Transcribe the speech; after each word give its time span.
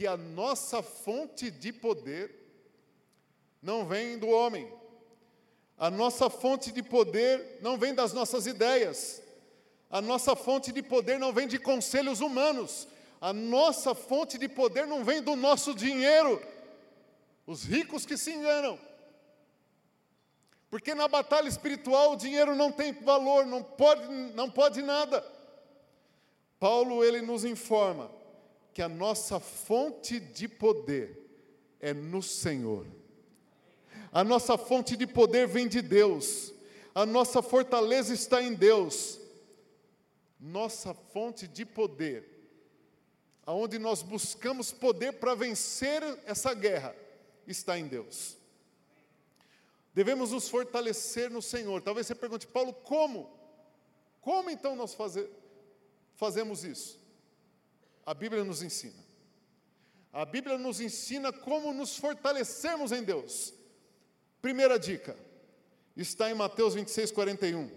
que 0.00 0.06
a 0.06 0.16
nossa 0.16 0.82
fonte 0.82 1.50
de 1.50 1.74
poder 1.74 2.34
não 3.60 3.84
vem 3.84 4.16
do 4.16 4.30
homem. 4.30 4.66
A 5.76 5.90
nossa 5.90 6.30
fonte 6.30 6.72
de 6.72 6.82
poder 6.82 7.58
não 7.60 7.76
vem 7.76 7.94
das 7.94 8.14
nossas 8.14 8.46
ideias. 8.46 9.20
A 9.90 10.00
nossa 10.00 10.34
fonte 10.34 10.72
de 10.72 10.82
poder 10.82 11.18
não 11.18 11.34
vem 11.34 11.46
de 11.46 11.58
conselhos 11.58 12.22
humanos. 12.22 12.88
A 13.20 13.34
nossa 13.34 13.94
fonte 13.94 14.38
de 14.38 14.48
poder 14.48 14.86
não 14.86 15.04
vem 15.04 15.20
do 15.20 15.36
nosso 15.36 15.74
dinheiro. 15.74 16.42
Os 17.46 17.64
ricos 17.64 18.06
que 18.06 18.16
se 18.16 18.32
enganam. 18.32 18.80
Porque 20.70 20.94
na 20.94 21.08
batalha 21.08 21.46
espiritual 21.46 22.12
o 22.12 22.16
dinheiro 22.16 22.56
não 22.56 22.72
tem 22.72 22.94
valor, 22.94 23.44
não 23.44 23.62
pode, 23.62 24.08
não 24.32 24.50
pode 24.50 24.80
nada. 24.80 25.22
Paulo 26.58 27.04
ele 27.04 27.20
nos 27.20 27.44
informa 27.44 28.18
que 28.72 28.82
a 28.82 28.88
nossa 28.88 29.40
fonte 29.40 30.20
de 30.20 30.46
poder 30.48 31.18
é 31.80 31.92
no 31.92 32.22
Senhor. 32.22 32.86
A 34.12 34.24
nossa 34.24 34.58
fonte 34.58 34.96
de 34.96 35.06
poder 35.06 35.46
vem 35.46 35.68
de 35.68 35.80
Deus. 35.80 36.52
A 36.94 37.06
nossa 37.06 37.42
fortaleza 37.42 38.12
está 38.12 38.42
em 38.42 38.54
Deus. 38.54 39.20
Nossa 40.38 40.94
fonte 40.94 41.46
de 41.46 41.66
poder, 41.66 42.24
aonde 43.44 43.78
nós 43.78 44.00
buscamos 44.00 44.72
poder 44.72 45.12
para 45.12 45.34
vencer 45.34 46.02
essa 46.24 46.54
guerra, 46.54 46.96
está 47.46 47.78
em 47.78 47.86
Deus. 47.86 48.38
Devemos 49.92 50.30
nos 50.30 50.48
fortalecer 50.48 51.30
no 51.30 51.42
Senhor. 51.42 51.82
Talvez 51.82 52.06
você 52.06 52.14
pergunte, 52.14 52.46
Paulo, 52.46 52.72
como? 52.72 53.30
Como 54.20 54.50
então 54.50 54.76
nós 54.76 54.94
fazer, 54.94 55.28
fazemos 56.14 56.64
isso? 56.64 56.99
A 58.04 58.14
Bíblia 58.14 58.44
nos 58.44 58.62
ensina. 58.62 59.10
A 60.12 60.24
Bíblia 60.24 60.58
nos 60.58 60.80
ensina 60.80 61.32
como 61.32 61.72
nos 61.72 61.96
fortalecermos 61.96 62.90
em 62.90 63.02
Deus. 63.02 63.54
Primeira 64.42 64.78
dica, 64.78 65.16
está 65.96 66.30
em 66.30 66.34
Mateus 66.34 66.74
26, 66.74 67.12
41. 67.12 67.70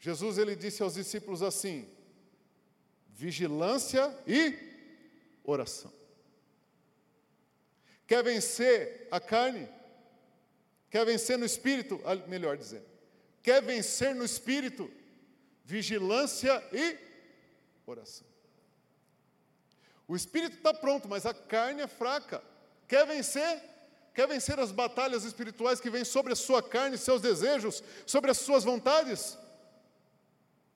Jesus 0.00 0.38
ele 0.38 0.56
disse 0.56 0.82
aos 0.82 0.94
discípulos 0.94 1.42
assim: 1.42 1.88
vigilância 3.08 4.16
e 4.26 4.58
oração. 5.44 5.92
Quer 8.06 8.22
vencer 8.22 9.08
a 9.10 9.20
carne? 9.20 9.68
Quer 10.90 11.06
vencer 11.06 11.38
no 11.38 11.44
espírito? 11.44 12.00
Ah, 12.04 12.16
melhor 12.28 12.56
dizendo, 12.56 12.86
quer 13.42 13.62
vencer 13.62 14.14
no 14.14 14.24
espírito? 14.24 14.90
Vigilância 15.64 16.62
e 16.72 16.98
oração. 17.86 18.33
O 20.06 20.14
espírito 20.14 20.56
está 20.56 20.72
pronto, 20.74 21.08
mas 21.08 21.24
a 21.24 21.32
carne 21.32 21.82
é 21.82 21.86
fraca. 21.86 22.42
Quer 22.86 23.06
vencer? 23.06 23.62
Quer 24.12 24.28
vencer 24.28 24.58
as 24.60 24.70
batalhas 24.70 25.24
espirituais 25.24 25.80
que 25.80 25.90
vêm 25.90 26.04
sobre 26.04 26.32
a 26.32 26.36
sua 26.36 26.62
carne, 26.62 26.96
seus 26.96 27.20
desejos, 27.20 27.82
sobre 28.06 28.30
as 28.30 28.38
suas 28.38 28.62
vontades? 28.62 29.36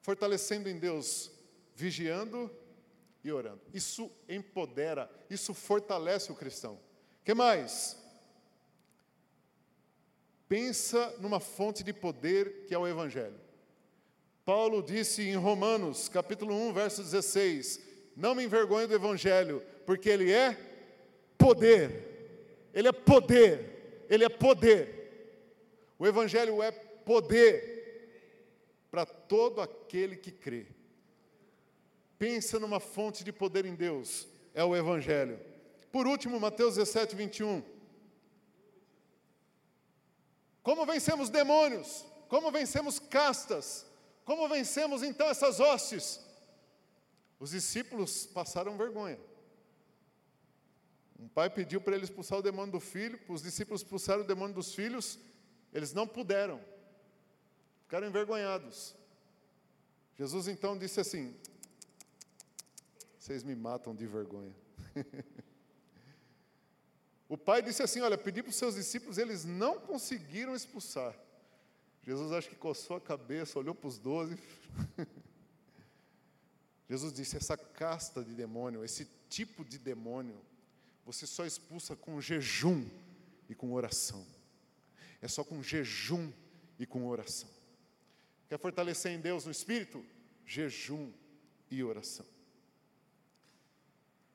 Fortalecendo 0.00 0.68
em 0.68 0.78
Deus, 0.78 1.30
vigiando 1.74 2.50
e 3.22 3.30
orando. 3.30 3.60
Isso 3.72 4.10
empodera, 4.28 5.10
isso 5.28 5.54
fortalece 5.54 6.32
o 6.32 6.34
cristão. 6.34 6.80
Que 7.24 7.34
mais? 7.34 7.96
Pensa 10.48 11.14
numa 11.20 11.38
fonte 11.38 11.84
de 11.84 11.92
poder 11.92 12.64
que 12.66 12.74
é 12.74 12.78
o 12.78 12.88
evangelho. 12.88 13.38
Paulo 14.44 14.82
disse 14.82 15.22
em 15.22 15.36
Romanos, 15.36 16.08
capítulo 16.08 16.54
1, 16.54 16.72
verso 16.72 17.02
16: 17.02 17.87
Não 18.18 18.34
me 18.34 18.44
envergonho 18.44 18.86
do 18.86 18.94
evangelho, 18.94 19.62
porque 19.86 20.10
ele 20.10 20.30
é 20.30 20.54
poder 21.38 22.08
ele 22.78 22.86
é 22.86 22.92
poder, 22.92 24.06
ele 24.08 24.24
é 24.24 24.28
poder. 24.28 25.96
O 25.98 26.06
Evangelho 26.06 26.62
é 26.62 26.70
poder 26.70 28.86
para 28.88 29.04
todo 29.04 29.60
aquele 29.60 30.16
que 30.16 30.30
crê. 30.30 30.66
Pensa 32.18 32.60
numa 32.60 32.78
fonte 32.78 33.24
de 33.24 33.32
poder 33.32 33.64
em 33.64 33.74
Deus, 33.74 34.28
é 34.54 34.62
o 34.62 34.76
Evangelho. 34.76 35.40
Por 35.90 36.06
último, 36.06 36.38
Mateus 36.38 36.76
17, 36.76 37.16
21. 37.16 37.64
Como 40.62 40.86
vencemos 40.86 41.28
demônios? 41.28 42.06
Como 42.28 42.52
vencemos 42.52 43.00
castas? 43.00 43.84
Como 44.24 44.48
vencemos 44.48 45.02
então 45.02 45.28
essas 45.28 45.58
hostes? 45.58 46.20
Os 47.38 47.50
discípulos 47.50 48.26
passaram 48.26 48.76
vergonha. 48.76 49.18
Um 51.18 51.28
pai 51.28 51.50
pediu 51.50 51.80
para 51.80 51.94
ele 51.94 52.04
expulsar 52.04 52.38
o 52.38 52.42
demônio 52.42 52.72
do 52.72 52.80
filho, 52.80 53.18
os 53.28 53.42
discípulos 53.42 53.82
expulsaram 53.82 54.22
o 54.22 54.26
demônio 54.26 54.54
dos 54.54 54.74
filhos, 54.74 55.18
eles 55.72 55.92
não 55.92 56.06
puderam, 56.06 56.60
ficaram 57.82 58.06
envergonhados. 58.06 58.94
Jesus 60.16 60.48
então 60.48 60.78
disse 60.78 61.00
assim: 61.00 61.34
Vocês 63.18 63.42
me 63.42 63.54
matam 63.54 63.94
de 63.94 64.06
vergonha. 64.06 64.54
o 67.28 67.36
pai 67.36 67.62
disse 67.62 67.82
assim: 67.82 68.00
Olha, 68.00 68.16
pedi 68.16 68.42
para 68.42 68.50
os 68.50 68.56
seus 68.56 68.76
discípulos, 68.76 69.18
eles 69.18 69.44
não 69.44 69.80
conseguiram 69.80 70.54
expulsar. 70.54 71.16
Jesus 72.02 72.32
acho 72.32 72.48
que 72.48 72.56
coçou 72.56 72.96
a 72.96 73.00
cabeça, 73.00 73.58
olhou 73.58 73.74
para 73.74 73.88
os 73.88 73.98
doze. 73.98 74.38
Jesus 76.88 77.12
disse: 77.12 77.36
Essa 77.36 77.56
casta 77.56 78.24
de 78.24 78.34
demônio, 78.34 78.84
esse 78.84 79.06
tipo 79.28 79.64
de 79.64 79.78
demônio, 79.78 80.40
você 81.04 81.26
só 81.26 81.44
expulsa 81.44 81.94
com 81.94 82.20
jejum 82.20 82.88
e 83.48 83.54
com 83.54 83.72
oração. 83.72 84.26
É 85.20 85.28
só 85.28 85.44
com 85.44 85.62
jejum 85.62 86.32
e 86.78 86.86
com 86.86 87.06
oração. 87.06 87.48
Quer 88.48 88.58
fortalecer 88.58 89.12
em 89.12 89.20
Deus 89.20 89.44
no 89.44 89.50
espírito? 89.50 90.04
Jejum 90.46 91.12
e 91.70 91.82
oração. 91.82 92.24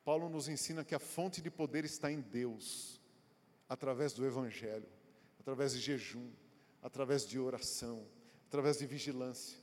Paulo 0.03 0.29
nos 0.29 0.47
ensina 0.47 0.83
que 0.83 0.93
a 0.93 0.99
fonte 0.99 1.41
de 1.41 1.49
poder 1.49 1.85
está 1.85 2.11
em 2.11 2.19
Deus, 2.19 2.99
através 3.69 4.13
do 4.13 4.25
Evangelho, 4.25 4.87
através 5.39 5.73
de 5.73 5.79
jejum, 5.79 6.29
através 6.81 7.25
de 7.25 7.39
oração, 7.39 8.05
através 8.47 8.77
de 8.77 8.85
vigilância. 8.85 9.57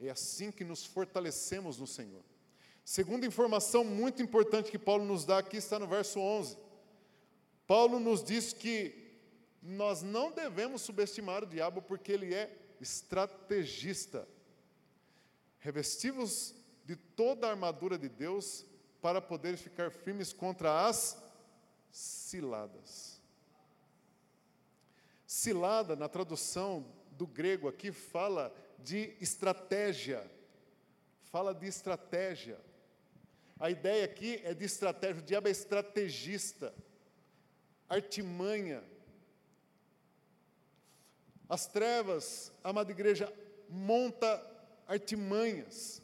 É 0.00 0.10
assim 0.10 0.50
que 0.50 0.64
nos 0.64 0.84
fortalecemos 0.84 1.78
no 1.78 1.86
Senhor. 1.86 2.22
Segunda 2.84 3.26
informação 3.26 3.84
muito 3.84 4.22
importante 4.22 4.70
que 4.70 4.78
Paulo 4.78 5.04
nos 5.04 5.24
dá 5.24 5.38
aqui 5.38 5.56
está 5.56 5.78
no 5.78 5.86
verso 5.86 6.20
11. 6.20 6.56
Paulo 7.66 8.00
nos 8.00 8.22
diz 8.22 8.52
que 8.52 9.08
nós 9.62 10.02
não 10.02 10.32
devemos 10.32 10.82
subestimar 10.82 11.42
o 11.42 11.46
diabo 11.46 11.82
porque 11.82 12.12
ele 12.12 12.32
é 12.32 12.56
estrategista. 12.80 14.26
Revestivos 15.58 16.54
de 16.84 16.96
toda 16.96 17.46
a 17.46 17.50
armadura 17.50 17.98
de 17.98 18.08
Deus 18.08 18.64
para 19.02 19.20
poder 19.20 19.56
ficar 19.56 19.90
firmes 19.90 20.32
contra 20.32 20.86
as 20.86 21.22
ciladas. 21.90 23.20
Cilada, 25.26 25.94
na 25.94 26.08
tradução 26.08 26.86
do 27.10 27.26
grego 27.26 27.68
aqui, 27.68 27.92
fala 27.92 28.54
de 28.78 29.14
estratégia. 29.20 30.24
Fala 31.24 31.54
de 31.54 31.66
estratégia. 31.66 32.58
A 33.60 33.70
ideia 33.70 34.04
aqui 34.04 34.40
é 34.44 34.54
de 34.54 34.64
estratégia, 34.64 35.20
o 35.20 35.24
diabo 35.24 35.48
é 35.48 35.50
estrategista, 35.50 36.72
artimanha. 37.88 38.84
As 41.48 41.66
trevas, 41.66 42.52
amada 42.62 42.92
igreja, 42.92 43.32
monta 43.68 44.40
artimanhas. 44.86 46.00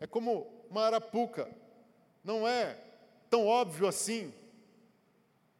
É 0.00 0.06
como 0.06 0.46
uma 0.70 0.84
arapuca, 0.84 1.50
não 2.24 2.48
é 2.48 2.78
tão 3.28 3.46
óbvio 3.46 3.86
assim. 3.86 4.32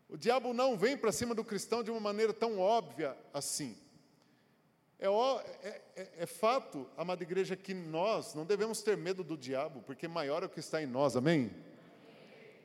O 0.08 0.16
diabo 0.16 0.54
não 0.54 0.76
vem 0.76 0.96
para 0.96 1.12
cima 1.12 1.34
do 1.34 1.44
cristão 1.44 1.82
de 1.82 1.90
uma 1.90 2.00
maneira 2.00 2.32
tão 2.32 2.58
óbvia 2.58 3.16
assim. 3.32 3.76
É, 5.00 5.06
é, 5.06 5.82
é, 5.94 6.10
é, 6.18 6.26
fato, 6.26 6.88
amada 6.96 7.22
igreja, 7.22 7.54
que 7.54 7.72
nós 7.72 8.34
não 8.34 8.44
devemos 8.44 8.82
ter 8.82 8.96
medo 8.96 9.22
do 9.22 9.36
diabo, 9.36 9.80
porque 9.82 10.08
maior 10.08 10.42
é 10.42 10.46
o 10.46 10.48
que 10.48 10.58
está 10.58 10.82
em 10.82 10.86
nós, 10.86 11.14
amém? 11.14 11.52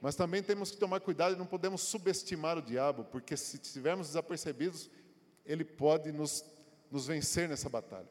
Mas 0.02 0.16
também 0.16 0.42
temos 0.42 0.72
que 0.72 0.78
tomar 0.78 1.00
cuidado 1.00 1.36
e 1.36 1.38
não 1.38 1.46
podemos 1.46 1.82
subestimar 1.84 2.58
o 2.58 2.62
diabo, 2.62 3.06
porque 3.06 3.38
se 3.38 3.58
estivermos 3.58 4.08
desapercebidos, 4.08 4.90
ele 5.46 5.64
pode 5.64 6.12
nos, 6.12 6.44
nos 6.90 7.06
vencer 7.06 7.48
nessa 7.48 7.70
batalha. 7.70 8.10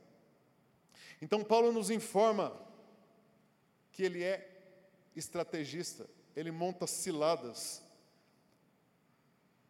Então, 1.20 1.42
Paulo 1.42 1.72
nos 1.72 1.90
informa 1.90 2.56
que 3.90 4.04
ele 4.04 4.22
é 4.22 4.48
estrategista, 5.16 6.08
ele 6.36 6.52
monta 6.52 6.86
ciladas, 6.86 7.81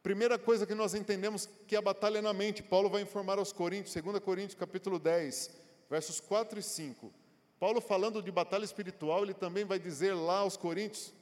Primeira 0.03 0.37
coisa 0.37 0.67
que 0.67 0.75
nós 0.75 0.95
entendemos 0.95 1.49
que 1.67 1.77
a 1.77 1.81
batalha 1.81 2.19
é 2.19 2.21
na 2.21 2.33
mente. 2.33 2.63
Paulo 2.63 2.91
vai 2.91 3.03
informar 3.03 3.39
aos 3.39 3.53
Coríntios, 3.53 3.95
2 3.95 4.19
Coríntios 4.19 4.59
capítulo 4.59 4.99
10, 4.99 5.51
versos 5.89 6.19
4 6.19 6.59
e 6.59 6.63
5. 6.63 7.13
Paulo 7.61 7.81
falando 7.81 8.21
de 8.21 8.33
batalha 8.33 8.65
espiritual, 8.65 9.23
ele 9.23 9.35
também 9.35 9.65
vai 9.65 9.79
dizer 9.79 10.13
lá 10.15 10.39
aos 10.39 10.57
Coríntios 10.57 11.15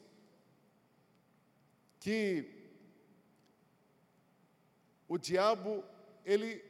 que 1.99 2.61
o 5.07 5.19
diabo, 5.19 5.85
ele. 6.25 6.65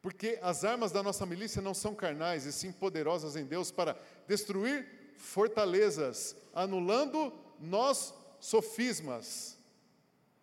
Porque 0.00 0.40
as 0.42 0.64
armas 0.64 0.90
da 0.90 1.04
nossa 1.04 1.24
milícia 1.24 1.62
não 1.62 1.74
são 1.74 1.94
carnais, 1.94 2.44
e 2.44 2.52
sim 2.52 2.72
poderosas 2.72 3.36
em 3.36 3.44
Deus 3.44 3.70
para 3.70 3.96
destruir 4.26 5.14
fortalezas, 5.16 6.34
anulando 6.52 7.32
nós 7.60 8.12
sofismas. 8.40 9.61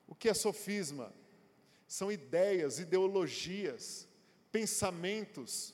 O 0.09 0.15
que 0.15 0.27
é 0.27 0.33
sofisma? 0.33 1.13
São 1.87 2.11
ideias, 2.11 2.79
ideologias, 2.79 4.07
pensamentos, 4.51 5.73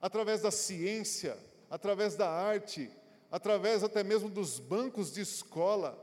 através 0.00 0.42
da 0.42 0.50
ciência, 0.50 1.36
através 1.70 2.14
da 2.16 2.30
arte, 2.30 2.90
através 3.32 3.82
até 3.82 4.04
mesmo 4.04 4.28
dos 4.28 4.58
bancos 4.58 5.10
de 5.10 5.22
escola, 5.22 5.98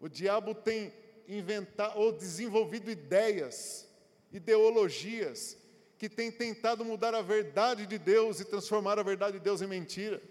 o 0.00 0.08
diabo 0.08 0.54
tem 0.54 0.92
inventado 1.26 1.98
ou 1.98 2.12
desenvolvido 2.12 2.90
ideias, 2.90 3.88
ideologias, 4.32 5.58
que 5.98 6.08
têm 6.08 6.30
tentado 6.30 6.84
mudar 6.84 7.12
a 7.12 7.22
verdade 7.22 7.86
de 7.86 7.98
Deus 7.98 8.38
e 8.38 8.44
transformar 8.44 9.00
a 9.00 9.02
verdade 9.02 9.38
de 9.38 9.44
Deus 9.44 9.60
em 9.60 9.66
mentira. 9.66 10.22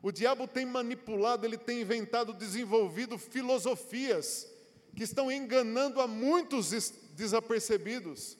O 0.00 0.12
diabo 0.12 0.46
tem 0.46 0.64
manipulado, 0.64 1.44
ele 1.44 1.58
tem 1.58 1.80
inventado, 1.80 2.32
desenvolvido 2.32 3.18
filosofias 3.18 4.49
que 4.94 5.04
estão 5.04 5.30
enganando 5.30 6.00
a 6.00 6.06
muitos 6.06 6.70
desapercebidos. 7.14 8.36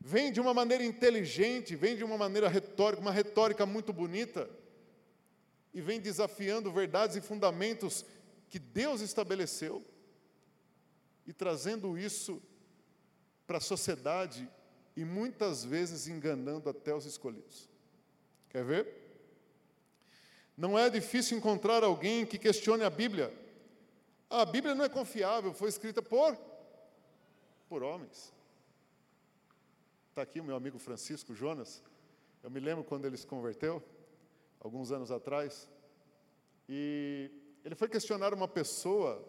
Vem 0.00 0.32
de 0.32 0.40
uma 0.40 0.52
maneira 0.52 0.84
inteligente, 0.84 1.76
vem 1.76 1.96
de 1.96 2.02
uma 2.02 2.18
maneira 2.18 2.48
retórica, 2.48 3.00
uma 3.00 3.12
retórica 3.12 3.64
muito 3.64 3.92
bonita, 3.92 4.50
e 5.72 5.80
vem 5.80 6.00
desafiando 6.00 6.72
verdades 6.72 7.16
e 7.16 7.20
fundamentos 7.20 8.04
que 8.48 8.58
Deus 8.58 9.00
estabeleceu 9.00 9.82
e 11.26 11.32
trazendo 11.32 11.96
isso 11.96 12.42
para 13.46 13.58
a 13.58 13.60
sociedade 13.60 14.48
e 14.96 15.04
muitas 15.04 15.64
vezes 15.64 16.06
enganando 16.06 16.68
até 16.68 16.94
os 16.94 17.06
escolhidos. 17.06 17.68
Quer 18.50 18.64
ver? 18.64 19.02
Não 20.56 20.78
é 20.78 20.90
difícil 20.90 21.38
encontrar 21.38 21.82
alguém 21.82 22.26
que 22.26 22.38
questione 22.38 22.84
a 22.84 22.90
Bíblia. 22.90 23.32
A 24.34 24.46
Bíblia 24.46 24.74
não 24.74 24.82
é 24.82 24.88
confiável, 24.88 25.52
foi 25.52 25.68
escrita 25.68 26.00
por 26.00 26.34
por 27.68 27.82
homens. 27.82 28.32
Está 30.08 30.22
aqui 30.22 30.40
o 30.40 30.44
meu 30.44 30.56
amigo 30.56 30.78
Francisco 30.78 31.34
Jonas. 31.34 31.82
Eu 32.42 32.50
me 32.50 32.58
lembro 32.58 32.82
quando 32.82 33.04
ele 33.04 33.16
se 33.18 33.26
converteu, 33.26 33.82
alguns 34.58 34.90
anos 34.90 35.10
atrás, 35.10 35.70
e 36.66 37.30
ele 37.62 37.74
foi 37.74 37.88
questionar 37.90 38.32
uma 38.32 38.48
pessoa 38.48 39.22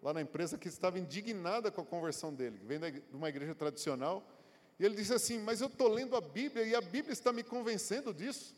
lá 0.00 0.14
na 0.14 0.20
empresa 0.20 0.56
que 0.56 0.68
estava 0.68 1.00
indignada 1.00 1.72
com 1.72 1.80
a 1.80 1.84
conversão 1.84 2.32
dele, 2.32 2.60
que 2.60 2.64
vem 2.64 2.78
de 2.78 3.02
uma 3.12 3.28
igreja 3.28 3.56
tradicional, 3.56 4.24
e 4.78 4.84
ele 4.84 4.94
disse 4.94 5.14
assim: 5.14 5.40
Mas 5.40 5.60
eu 5.60 5.66
estou 5.66 5.88
lendo 5.88 6.14
a 6.14 6.20
Bíblia 6.20 6.64
e 6.64 6.76
a 6.76 6.80
Bíblia 6.80 7.12
está 7.12 7.32
me 7.32 7.42
convencendo 7.42 8.14
disso. 8.14 8.54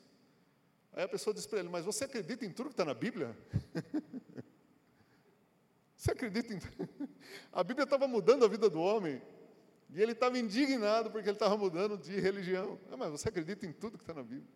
Aí 0.92 1.04
a 1.04 1.08
pessoa 1.08 1.32
disse 1.32 1.48
para 1.48 1.60
ele: 1.60 1.70
Mas 1.70 1.86
você 1.86 2.04
acredita 2.04 2.44
em 2.44 2.52
tudo 2.52 2.66
que 2.66 2.74
está 2.74 2.84
na 2.84 2.92
Bíblia? 2.92 3.34
você 6.06 6.12
acredita 6.12 6.54
em. 6.54 6.60
a 7.52 7.64
Bíblia 7.64 7.82
estava 7.82 8.06
mudando 8.06 8.44
a 8.44 8.48
vida 8.48 8.70
do 8.70 8.80
homem. 8.80 9.20
E 9.92 10.00
ele 10.00 10.12
estava 10.12 10.38
indignado 10.38 11.10
porque 11.10 11.28
ele 11.28 11.36
estava 11.36 11.56
mudando 11.56 11.96
de 11.96 12.18
religião. 12.20 12.78
Ah, 12.90 12.96
mas 12.96 13.10
você 13.10 13.28
acredita 13.28 13.66
em 13.66 13.72
tudo 13.72 13.98
que 13.98 14.04
está 14.04 14.14
na 14.14 14.22
Bíblia? 14.22 14.48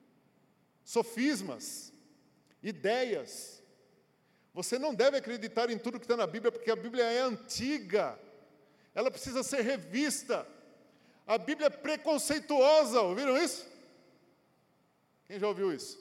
Sofismas, 0.85 1.93
ideias. 2.62 3.62
Você 4.52 4.79
não 4.79 4.94
deve 4.94 5.17
acreditar 5.17 5.70
em 5.70 5.79
tudo 5.79 5.99
que 5.99 6.05
está 6.05 6.17
na 6.17 6.26
Bíblia, 6.26 6.50
porque 6.50 6.70
a 6.70 6.76
Bíblia 6.76 7.05
é 7.05 7.20
antiga. 7.20 8.19
Ela 8.94 9.11
precisa 9.11 9.43
ser 9.43 9.62
revista. 9.62 10.47
A 11.26 11.38
Bíblia 11.38 11.67
é 11.67 11.70
preconceituosa, 11.70 13.00
ouviram 13.00 13.37
isso? 13.37 13.67
Quem 15.26 15.38
já 15.38 15.47
ouviu 15.47 15.73
isso? 15.73 15.99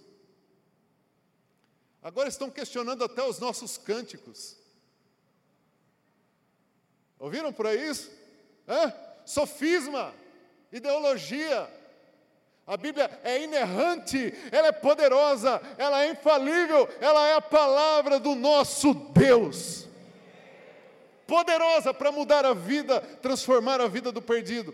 Agora 2.01 2.29
estão 2.29 2.49
questionando 2.49 3.03
até 3.03 3.23
os 3.23 3.37
nossos 3.37 3.77
cânticos. 3.77 4.58
Ouviram 7.19 7.51
por 7.51 7.67
aí 7.67 7.89
isso? 7.89 8.09
É? 8.67 9.09
sofisma, 9.29 10.11
ideologia. 10.71 11.69
A 12.65 12.75
Bíblia 12.75 13.19
é 13.23 13.43
inerrante, 13.43 14.33
ela 14.51 14.67
é 14.67 14.71
poderosa, 14.71 15.61
ela 15.77 16.03
é 16.03 16.11
infalível, 16.11 16.87
ela 16.99 17.27
é 17.27 17.35
a 17.35 17.41
palavra 17.41 18.19
do 18.19 18.33
nosso 18.33 18.93
Deus. 18.93 19.87
Poderosa 21.27 21.93
para 21.93 22.11
mudar 22.11 22.43
a 22.43 22.53
vida, 22.53 23.01
transformar 23.21 23.79
a 23.81 23.87
vida 23.87 24.11
do 24.11 24.21
perdido. 24.21 24.73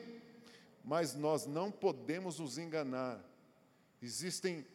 Mas 0.83 1.15
nós 1.15 1.45
não 1.45 1.69
podemos 1.69 2.39
nos 2.39 2.57
enganar. 2.57 3.19
Existem 4.01 4.65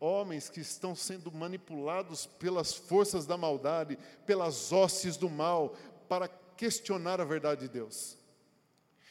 homens 0.00 0.48
que 0.48 0.60
estão 0.60 0.94
sendo 0.94 1.30
manipulados 1.30 2.26
pelas 2.26 2.72
forças 2.74 3.26
da 3.26 3.36
maldade, 3.36 3.98
pelas 4.24 4.72
hostes 4.72 5.16
do 5.16 5.28
mal, 5.28 5.76
para 6.08 6.28
questionar 6.58 7.20
a 7.20 7.24
verdade 7.24 7.62
de 7.62 7.68
Deus. 7.68 8.18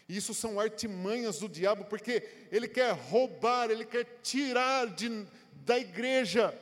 Isso 0.07 0.33
são 0.33 0.59
artimanhas 0.59 1.39
do 1.39 1.49
diabo, 1.49 1.85
porque 1.85 2.47
ele 2.51 2.67
quer 2.67 2.91
roubar, 2.91 3.71
ele 3.71 3.85
quer 3.85 4.05
tirar 4.21 4.87
de, 4.87 5.25
da 5.65 5.79
igreja 5.79 6.53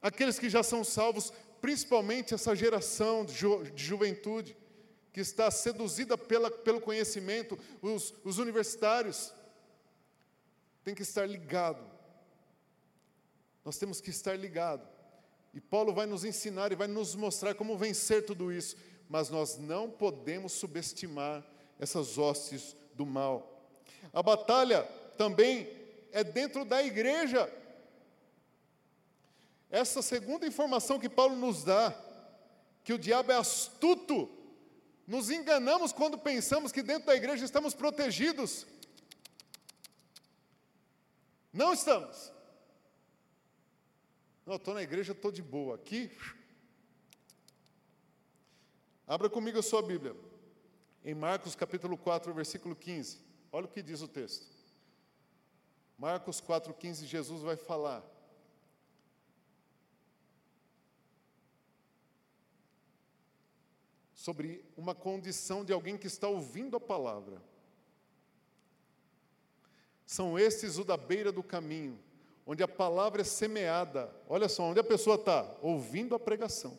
aqueles 0.00 0.38
que 0.38 0.48
já 0.48 0.62
são 0.62 0.82
salvos, 0.84 1.32
principalmente 1.60 2.34
essa 2.34 2.54
geração 2.54 3.24
de, 3.24 3.34
ju, 3.34 3.64
de 3.64 3.84
juventude, 3.84 4.56
que 5.12 5.20
está 5.20 5.50
seduzida 5.50 6.18
pela, 6.18 6.50
pelo 6.50 6.80
conhecimento, 6.80 7.58
os, 7.80 8.12
os 8.24 8.38
universitários. 8.38 9.32
Tem 10.82 10.94
que 10.94 11.02
estar 11.02 11.26
ligado. 11.26 11.82
Nós 13.64 13.78
temos 13.78 14.00
que 14.00 14.10
estar 14.10 14.36
ligado. 14.36 14.86
E 15.54 15.60
Paulo 15.60 15.94
vai 15.94 16.04
nos 16.04 16.24
ensinar 16.24 16.72
e 16.72 16.76
vai 16.76 16.88
nos 16.88 17.14
mostrar 17.14 17.54
como 17.54 17.78
vencer 17.78 18.26
tudo 18.26 18.52
isso, 18.52 18.76
mas 19.08 19.30
nós 19.30 19.58
não 19.58 19.90
podemos 19.90 20.52
subestimar 20.52 21.44
essas 21.78 22.18
hostes 22.18 22.76
do 22.94 23.04
mal. 23.04 23.62
A 24.12 24.22
batalha 24.22 24.82
também 25.16 25.68
é 26.12 26.22
dentro 26.22 26.64
da 26.64 26.82
igreja. 26.82 27.52
Essa 29.70 30.02
segunda 30.02 30.46
informação 30.46 30.98
que 30.98 31.08
Paulo 31.08 31.34
nos 31.36 31.64
dá, 31.64 31.94
que 32.84 32.92
o 32.92 32.98
diabo 32.98 33.32
é 33.32 33.36
astuto, 33.36 34.30
nos 35.06 35.30
enganamos 35.30 35.92
quando 35.92 36.16
pensamos 36.16 36.72
que 36.72 36.82
dentro 36.82 37.06
da 37.06 37.16
igreja 37.16 37.44
estamos 37.44 37.74
protegidos. 37.74 38.66
Não 41.52 41.72
estamos. 41.72 42.32
Não, 44.46 44.56
estou 44.56 44.74
na 44.74 44.82
igreja, 44.82 45.12
estou 45.12 45.32
de 45.32 45.42
boa. 45.42 45.76
Aqui. 45.76 46.10
Abra 49.06 49.28
comigo 49.28 49.58
a 49.58 49.62
sua 49.62 49.82
Bíblia 49.82 50.16
em 51.04 51.14
Marcos 51.14 51.54
capítulo 51.54 51.98
4, 51.98 52.32
versículo 52.32 52.74
15. 52.74 53.18
Olha 53.52 53.66
o 53.66 53.68
que 53.68 53.82
diz 53.82 54.00
o 54.00 54.08
texto. 54.08 54.46
Marcos 55.98 56.40
4,15, 56.40 57.04
Jesus 57.04 57.42
vai 57.42 57.56
falar. 57.56 58.02
Sobre 64.14 64.64
uma 64.74 64.94
condição 64.94 65.62
de 65.62 65.72
alguém 65.72 65.98
que 65.98 66.06
está 66.06 66.26
ouvindo 66.26 66.76
a 66.76 66.80
palavra. 66.80 67.42
São 70.06 70.38
estes 70.38 70.78
o 70.78 70.84
da 70.84 70.96
beira 70.96 71.30
do 71.30 71.42
caminho, 71.42 71.98
onde 72.46 72.62
a 72.62 72.68
palavra 72.68 73.20
é 73.20 73.24
semeada. 73.24 74.10
Olha 74.26 74.48
só, 74.48 74.62
onde 74.62 74.80
a 74.80 74.84
pessoa 74.84 75.16
está? 75.16 75.54
Ouvindo 75.60 76.14
a 76.14 76.18
pregação, 76.18 76.78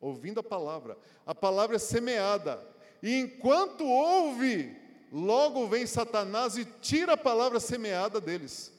ouvindo 0.00 0.40
a 0.40 0.42
palavra. 0.42 0.96
A 1.24 1.34
palavra 1.34 1.76
é 1.76 1.78
semeada 1.78 2.76
e 3.02 3.14
enquanto 3.14 3.84
ouve, 3.84 4.76
logo 5.12 5.68
vem 5.68 5.86
Satanás 5.86 6.56
e 6.56 6.64
tira 6.64 7.12
a 7.12 7.16
palavra 7.16 7.60
semeada 7.60 8.20
deles. 8.20 8.72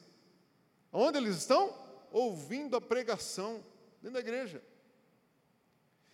Onde 0.92 1.18
eles 1.18 1.36
estão? 1.36 1.74
Ouvindo 2.10 2.76
a 2.76 2.80
pregação 2.80 3.64
dentro 4.02 4.14
da 4.14 4.20
igreja. 4.20 4.62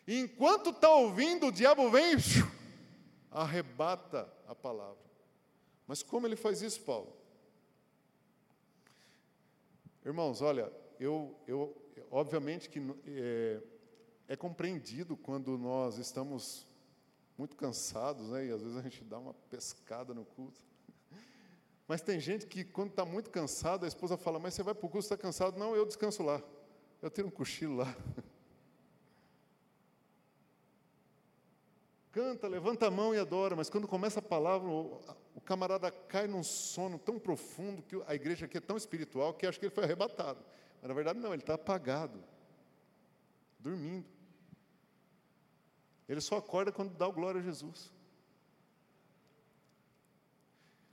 E 0.07 0.21
enquanto 0.21 0.71
está 0.71 0.91
ouvindo, 0.91 1.47
o 1.47 1.53
diabo 1.53 1.91
vem 1.91 2.13
e 2.13 2.17
arrebata 3.31 4.33
a 4.47 4.55
palavra. 4.55 5.03
Mas 5.87 6.03
como 6.03 6.27
ele 6.27 6.37
faz 6.37 6.63
isso, 6.63 6.81
Paulo? 6.83 7.13
Irmãos, 10.05 10.43
olha, 10.43 10.71
eu, 11.01 11.35
eu 11.47 11.75
obviamente 12.11 12.69
que 12.69 12.81
é, 13.07 13.63
é 14.29 14.37
compreendido 14.37 15.17
quando 15.17 15.59
nós 15.59 15.99
estamos 15.99 16.67
muito 17.37 17.57
cansados, 17.57 18.29
né? 18.31 18.47
E 18.47 18.51
às 18.51 18.63
vezes 18.63 18.77
a 18.77 18.83
gente 18.83 19.05
dá 19.05 19.19
uma 19.19 19.35
pescada 19.51 20.15
no 20.15 20.25
culto. 20.25 20.61
Mas 21.89 22.01
tem 22.01 22.19
gente 22.21 22.47
que, 22.47 22.65
quando 22.65 22.91
está 22.91 23.05
muito 23.05 23.31
cansado, 23.31 23.85
a 23.85 23.89
esposa 23.89 24.17
fala: 24.17 24.39
Mas 24.39 24.55
você 24.55 24.63
vai 24.63 24.75
para 24.75 24.87
o 24.87 24.89
culto, 24.89 25.05
está 25.05 25.17
cansado? 25.17 25.59
Não, 25.59 25.75
eu 25.75 25.85
descanso 25.85 26.23
lá. 26.23 26.43
Eu 27.03 27.11
tenho 27.11 27.29
um 27.29 27.31
cochilo 27.31 27.77
lá. 27.77 27.95
canta, 32.15 32.47
levanta 32.47 32.87
a 32.87 32.91
mão 32.93 33.13
e 33.13 33.19
adora, 33.19 33.57
mas 33.57 33.69
quando 33.69 33.89
começa 33.89 34.21
a 34.21 34.23
palavra, 34.23 34.71
o, 34.71 35.01
camarada 35.45 35.91
cai 35.91 36.29
num 36.29 36.45
sono 36.45 36.97
tão 36.97 37.19
profundo 37.19 37.83
que 37.83 38.01
a 38.07 38.15
igreja 38.15 38.47
aqui 38.47 38.57
é 38.57 38.61
tão 38.61 38.77
espiritual 38.77 39.35
que 39.35 39.45
acho 39.45 39.59
que 39.59 39.67
ele 39.67 39.75
foi 39.75 39.83
arrebatado. 39.83 40.39
Mas 40.81 40.89
na 40.89 40.95
verdade 40.95 41.19
não, 41.19 41.33
ele 41.35 41.43
está 41.43 41.55
apagado, 41.55 42.23
dormindo. 43.59 44.07
Ele 46.09 46.21
só 46.21 46.37
acorda 46.37 46.71
quando 46.71 46.95
dá 46.97 47.09
o 47.09 47.13
glória 47.13 47.41
a 47.41 47.45
Jesus. 47.45 47.93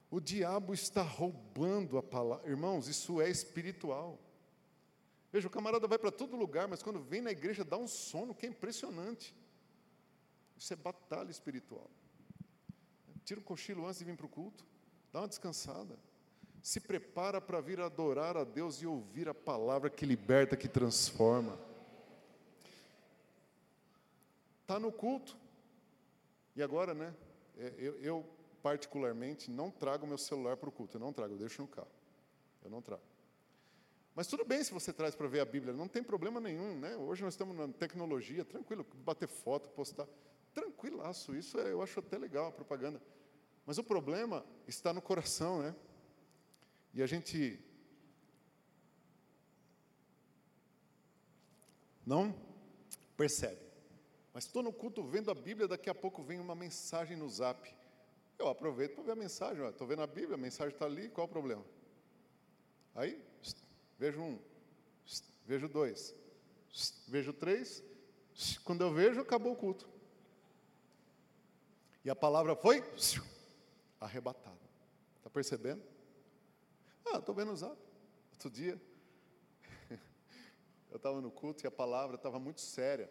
O 0.10 0.20
diabo 0.20 0.74
está 0.74 1.02
roubando 1.02 1.98
a 1.98 2.04
palavra. 2.04 2.50
Irmãos, 2.50 2.88
isso 2.88 3.22
é 3.22 3.30
espiritual. 3.30 4.20
Veja, 5.32 5.48
o 5.48 5.52
camarada 5.52 5.88
vai 5.88 5.98
para 5.98 6.12
todo 6.12 6.36
lugar, 6.36 6.68
mas 6.68 6.84
quando 6.84 7.00
vem 7.00 7.22
na 7.22 7.32
igreja 7.32 7.64
dá 7.64 7.78
um 7.78 7.88
sono 7.88 8.36
que 8.36 8.46
é 8.46 8.50
impressionante. 8.50 9.34
Isso 10.58 10.74
é 10.74 10.76
batalha 10.76 11.32
espiritual. 11.32 11.90
Tira 13.24 13.40
um 13.40 13.44
cochilo 13.44 13.86
antes 13.86 14.00
de 14.00 14.06
vir 14.06 14.18
para 14.18 14.26
o 14.26 14.30
culto, 14.30 14.66
dá 15.14 15.22
uma 15.22 15.28
descansada. 15.28 15.98
Se 16.62 16.80
prepara 16.80 17.40
para 17.40 17.62
vir 17.62 17.80
adorar 17.80 18.36
a 18.36 18.44
Deus 18.44 18.82
e 18.82 18.86
ouvir 18.86 19.30
a 19.30 19.34
palavra 19.34 19.90
que 19.90 20.06
liberta, 20.06 20.58
que 20.58 20.68
transforma. 20.68 21.58
Está 24.72 24.80
no 24.80 24.90
culto. 24.90 25.38
E 26.56 26.64
agora, 26.64 26.94
né? 26.94 27.14
É, 27.58 27.74
eu, 27.78 28.00
eu, 28.00 28.26
particularmente, 28.64 29.52
não 29.52 29.70
trago 29.70 30.08
meu 30.08 30.18
celular 30.18 30.56
para 30.56 30.70
o 30.70 30.72
culto. 30.72 30.96
Eu 30.96 31.02
não 31.02 31.12
trago, 31.12 31.34
eu 31.34 31.38
deixo 31.38 31.62
no 31.62 31.68
carro. 31.68 31.92
Eu 32.64 32.70
não 32.70 32.82
trago. 32.82 33.02
Mas 34.16 34.28
tudo 34.28 34.46
bem 34.46 34.64
se 34.64 34.72
você 34.72 34.94
traz 34.94 35.14
para 35.14 35.28
ver 35.28 35.42
a 35.42 35.46
Bíblia, 35.46 35.74
não 35.74 35.90
tem 35.90 36.02
problema 36.02 36.40
nenhum, 36.40 36.80
né? 36.80 36.96
Hoje 36.96 37.22
nós 37.22 37.34
estamos 37.34 37.54
na 37.54 37.68
tecnologia, 37.68 38.46
tranquilo, 38.46 38.88
bater 39.04 39.28
foto, 39.28 39.70
postar, 39.72 40.08
tranquilaço, 40.54 41.36
isso 41.36 41.60
é, 41.60 41.74
eu 41.74 41.82
acho 41.82 42.00
até 42.00 42.18
legal 42.18 42.48
a 42.48 42.52
propaganda. 42.54 43.02
Mas 43.66 43.78
o 43.78 43.84
problema 43.84 44.46
está 44.70 44.94
no 44.94 45.02
coração, 45.02 45.62
né? 45.62 45.76
E 46.94 47.04
a 47.04 47.06
gente 47.06 47.60
não 52.06 52.34
percebe. 53.18 53.71
Mas 54.34 54.46
estou 54.46 54.64
no 54.64 54.72
culto 54.72 55.04
vendo 55.04 55.30
a 55.30 55.36
Bíblia, 55.36 55.68
daqui 55.68 55.90
a 55.90 55.96
pouco 55.96 56.24
vem 56.24 56.40
uma 56.40 56.56
mensagem 56.56 57.18
no 57.18 57.30
zap. 57.30 57.74
Eu 58.40 58.48
aproveito 58.48 58.96
para 58.96 59.04
ver 59.04 59.12
a 59.12 59.16
mensagem, 59.16 59.68
estou 59.68 59.86
vendo 59.86 60.02
a 60.02 60.08
Bíblia, 60.08 60.36
a 60.36 60.38
mensagem 60.38 60.74
está 60.74 60.86
ali, 60.86 61.10
qual 61.10 61.28
o 61.28 61.30
problema? 61.30 61.64
Aí, 62.96 63.22
vejo 64.00 64.22
um, 64.22 64.40
vejo 65.46 65.68
dois, 65.68 66.16
vejo 67.08 67.34
três, 67.34 67.84
quando 68.64 68.82
eu 68.82 68.92
vejo, 68.92 69.22
acabou 69.22 69.54
o 69.54 69.56
culto. 69.56 69.88
E 72.04 72.10
a 72.10 72.16
palavra 72.16 72.56
foi 72.56 72.84
arrebatada. 74.00 74.58
Está 75.18 75.30
percebendo? 75.30 75.84
Ah, 77.06 77.18
estou 77.18 77.36
vendo 77.36 77.52
o 77.52 77.56
zap. 77.56 77.78
Outro 78.32 78.50
dia, 78.50 78.82
eu 80.90 80.98
estava 80.98 81.22
no 81.22 81.30
culto 81.30 81.64
e 81.64 81.68
a 81.68 81.72
palavra 81.72 82.16
estava 82.16 82.40
muito 82.40 82.62
séria. 82.62 83.10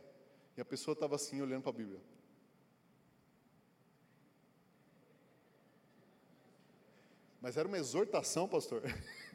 E 0.61 0.63
a 0.63 0.67
pessoa 0.67 0.93
estava 0.93 1.15
assim, 1.15 1.41
olhando 1.41 1.63
para 1.63 1.71
a 1.71 1.75
Bíblia. 1.75 1.99
Mas 7.41 7.57
era 7.57 7.67
uma 7.67 7.79
exortação, 7.79 8.47
pastor. 8.47 8.83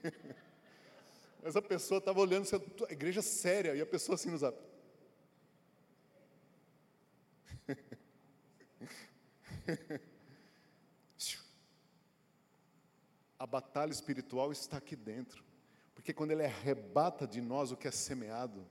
Mas 1.42 1.56
a 1.56 1.64
pessoa 1.64 1.98
estava 1.98 2.20
olhando, 2.20 2.48
a 2.88 2.94
igreja 2.94 3.24
séria, 3.24 3.76
e 3.76 3.82
a 3.82 3.88
pessoa 3.88 4.14
assim 4.14 4.30
no 4.30 4.38
zap. 4.38 4.56
a 13.40 13.48
batalha 13.48 13.92
espiritual 13.92 14.52
está 14.52 14.78
aqui 14.78 14.96
dentro. 14.96 15.44
Porque 15.96 16.14
quando 16.14 16.30
ele 16.30 16.46
arrebata 16.46 17.26
de 17.26 17.42
nós 17.42 17.72
o 17.72 17.78
que 17.78 17.88
é 17.88 17.92
semeado, 17.92 18.64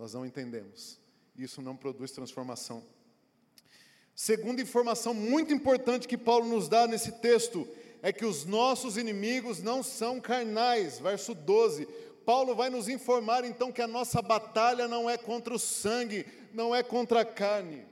nós 0.00 0.14
não 0.14 0.24
entendemos. 0.24 0.98
Isso 1.36 1.60
não 1.60 1.76
produz 1.76 2.10
transformação. 2.10 2.82
Segunda 4.14 4.62
informação 4.62 5.12
muito 5.12 5.52
importante 5.52 6.08
que 6.08 6.16
Paulo 6.16 6.48
nos 6.48 6.70
dá 6.70 6.86
nesse 6.86 7.12
texto 7.20 7.68
é 8.00 8.10
que 8.10 8.24
os 8.24 8.46
nossos 8.46 8.96
inimigos 8.96 9.60
não 9.62 9.82
são 9.82 10.18
carnais. 10.18 10.98
Verso 10.98 11.34
12. 11.34 11.86
Paulo 12.24 12.54
vai 12.54 12.70
nos 12.70 12.88
informar 12.88 13.44
então 13.44 13.70
que 13.70 13.82
a 13.82 13.86
nossa 13.86 14.22
batalha 14.22 14.88
não 14.88 15.08
é 15.08 15.18
contra 15.18 15.52
o 15.52 15.58
sangue, 15.58 16.24
não 16.54 16.74
é 16.74 16.82
contra 16.82 17.20
a 17.20 17.24
carne. 17.24 17.84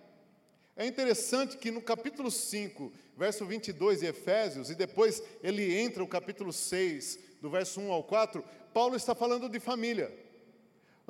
É 0.75 0.87
interessante 0.87 1.59
que 1.59 1.71
no 1.71 1.83
capítulo 1.83 2.31
5, 2.31 2.91
verso 3.19 3.45
22 3.45 4.01
de 4.01 4.07
Efésios, 4.07 4.71
e 4.71 4.75
depois 4.75 5.23
ele 5.43 5.79
entra 5.79 6.03
o 6.03 6.09
capítulo 6.09 6.55
6, 6.55 7.19
do 7.43 7.51
verso 7.51 7.83
1 7.83 7.93
ao 7.93 8.03
4, 8.03 8.43
Paulo 8.73 8.97
está 8.97 9.15
falando 9.15 9.47
de 9.47 9.61
família. 9.61 10.27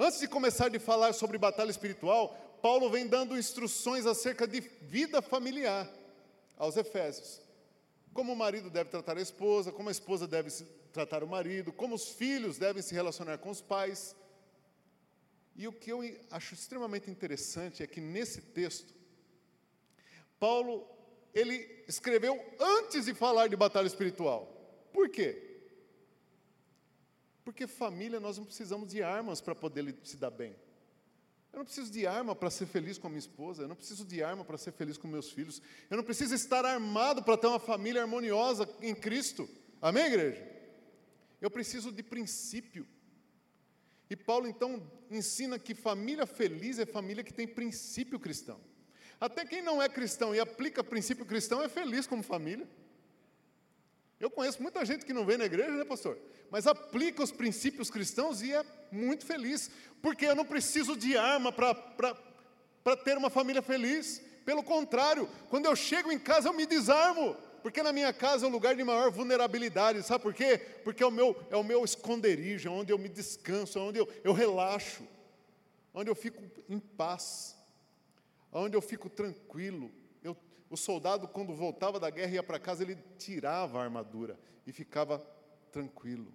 Antes 0.00 0.21
de 0.21 0.28
começar 0.28 0.69
de 0.69 0.78
falar 0.78 1.12
sobre 1.12 1.37
batalha 1.38 1.73
espiritual, 1.73 2.28
Paulo 2.62 2.88
vem 2.88 3.09
dando 3.09 3.37
instruções 3.37 4.07
acerca 4.07 4.47
de 4.47 4.61
vida 4.61 5.21
familiar 5.21 5.93
aos 6.57 6.76
Efésios. 6.76 7.43
Como 8.14 8.33
o 8.33 8.37
marido 8.37 8.71
deve 8.71 8.90
tratar 8.90 9.19
a 9.19 9.21
esposa, 9.21 9.73
como 9.73 9.88
a 9.88 9.93
esposa 9.93 10.28
deve 10.28 10.50
tratar 10.93 11.25
o 11.25 11.26
marido, 11.26 11.73
como 11.73 11.97
os 11.97 12.11
filhos 12.11 12.59
devem 12.59 12.81
se 12.81 12.95
relacionar 12.95 13.38
com 13.38 13.50
os 13.50 13.61
pais. 13.61 14.14
E 15.57 15.67
o 15.67 15.73
que 15.73 15.90
eu 15.90 16.00
acho 16.31 16.55
extremamente 16.55 17.11
interessante 17.11 17.83
é 17.83 17.87
que 17.88 18.00
nesse 18.00 18.40
texto, 18.40 18.95
Paulo, 20.38 20.88
ele 21.35 21.85
escreveu 21.88 22.40
antes 22.61 23.07
de 23.07 23.14
falar 23.14 23.49
de 23.49 23.57
batalha 23.57 23.88
espiritual. 23.88 24.47
Por 24.93 25.09
quê? 25.09 25.48
Porque 27.49 27.67
família, 27.67 28.21
nós 28.21 28.37
não 28.37 28.45
precisamos 28.45 28.90
de 28.90 29.02
armas 29.02 29.40
para 29.40 29.55
poder 29.55 29.97
se 30.05 30.19
dar 30.19 30.28
bem. 30.31 30.55
Eu 31.50 31.61
não 31.61 31.64
preciso 31.64 31.90
de 31.90 32.07
arma 32.07 32.37
para 32.37 32.50
ser 32.50 32.67
feliz 32.67 32.99
com 32.99 33.07
a 33.07 33.11
minha 33.11 33.19
esposa, 33.19 33.62
eu 33.62 33.69
não 33.69 33.75
preciso 33.75 34.05
de 34.05 34.23
arma 34.23 34.45
para 34.45 34.59
ser 34.59 34.71
feliz 34.73 34.99
com 34.99 35.09
meus 35.09 35.31
filhos, 35.31 35.62
eu 35.88 35.97
não 35.97 36.05
preciso 36.05 36.35
estar 36.35 36.67
armado 36.67 37.23
para 37.23 37.38
ter 37.38 37.47
uma 37.47 37.59
família 37.59 38.02
harmoniosa 38.02 38.69
em 38.83 38.95
Cristo. 38.95 39.49
Amém, 39.81 40.05
igreja? 40.05 40.47
Eu 41.40 41.50
preciso 41.50 41.90
de 41.90 42.02
princípio. 42.02 42.87
E 44.11 44.14
Paulo 44.14 44.47
então 44.47 44.87
ensina 45.11 45.59
que 45.59 45.75
família 45.75 46.26
feliz 46.26 46.78
é 46.78 46.85
família 46.85 47.25
que 47.25 47.33
tem 47.33 47.49
princípio 47.49 48.21
cristão. 48.21 48.61
Até 49.19 49.47
quem 49.47 49.62
não 49.62 49.81
é 49.81 49.88
cristão 49.88 50.35
e 50.35 50.38
aplica 50.38 50.85
princípio 50.85 51.25
cristão 51.25 51.62
é 51.62 51.69
feliz 51.71 52.07
como 52.07 52.23
família. 52.23 52.69
Eu 54.21 54.31
conheço 54.31 54.61
muita 54.61 54.85
gente 54.85 55.07
que 55.07 55.13
não 55.13 55.25
vem 55.25 55.37
na 55.37 55.45
igreja, 55.45 55.71
né, 55.71 55.85
pastor? 55.85 56.19
Mas 56.51 56.67
aplica 56.67 57.23
os 57.23 57.31
princípios 57.31 57.91
cristãos 57.91 58.43
e 58.43 58.53
é 58.53 58.65
muito 58.91 59.25
feliz, 59.25 59.71
porque 60.03 60.27
eu 60.27 60.35
não 60.35 60.45
preciso 60.45 60.97
de 60.97 61.17
arma 61.17 61.53
para 61.53 62.97
ter 63.05 63.17
uma 63.17 63.31
família 63.31 63.63
feliz. 63.63 64.21
Pelo 64.45 64.63
contrário, 64.63 65.29
quando 65.49 65.67
eu 65.67 65.77
chego 65.77 66.11
em 66.11 66.19
casa 66.19 66.49
eu 66.49 66.53
me 66.53 66.67
desarmo, 66.67 67.37
porque 67.63 67.83
na 67.83 67.93
minha 67.93 68.13
casa 68.13 68.47
é 68.47 68.49
o 68.49 68.53
lugar 68.53 68.75
de 68.75 68.83
maior 68.83 69.11
vulnerabilidade. 69.11 70.03
Sabe 70.03 70.23
por 70.23 70.35
quê? 70.35 70.59
Porque 70.83 71.03
é 71.03 71.07
o 71.07 71.11
meu, 71.13 71.37
é 71.51 71.57
o 71.57 71.63
meu 71.63 71.85
esconderijo, 71.85 72.69
é 72.69 72.73
onde 72.73 72.93
eu 72.93 72.99
me 72.99 73.09
descanso, 73.09 73.79
é 73.79 73.83
onde 73.83 73.99
eu, 74.01 74.09
eu 74.25 74.33
relaxo, 74.33 75.03
onde 75.95 76.11
eu 76.11 76.15
fico 76.15 76.43
em 76.69 76.81
paz, 76.81 77.57
onde 78.51 78.77
eu 78.77 78.81
fico 78.81 79.09
tranquilo, 79.09 79.93
o 80.71 80.77
soldado, 80.77 81.27
quando 81.29 81.55
voltava 81.55 81.99
da 81.99 82.11
guerra 82.11 82.31
e 82.31 82.35
ia 82.35 82.43
para 82.43 82.59
casa, 82.59 82.83
ele 82.83 82.97
tirava 83.19 83.79
a 83.79 83.85
armadura 83.85 84.39
e 84.67 84.73
ficava 84.73 85.19
tranquilo. 85.73 86.33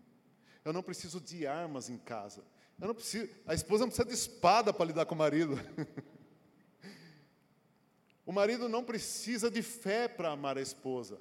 Eu 0.65 0.73
não 0.73 0.81
preciso 0.81 1.19
de 1.19 1.45
armas 1.45 1.89
em 1.89 1.97
casa. 1.97 2.43
Eu 2.79 2.87
não 2.87 2.95
preciso, 2.95 3.29
a 3.45 3.53
esposa 3.53 3.83
não 3.83 3.89
precisa 3.89 4.07
de 4.07 4.13
espada 4.13 4.73
para 4.73 4.85
lidar 4.85 5.05
com 5.05 5.13
o 5.13 5.17
marido. 5.17 5.55
o 8.25 8.31
marido 8.31 8.67
não 8.67 8.83
precisa 8.83 9.51
de 9.51 9.61
fé 9.61 10.07
para 10.07 10.31
amar 10.31 10.57
a 10.57 10.61
esposa. 10.61 11.19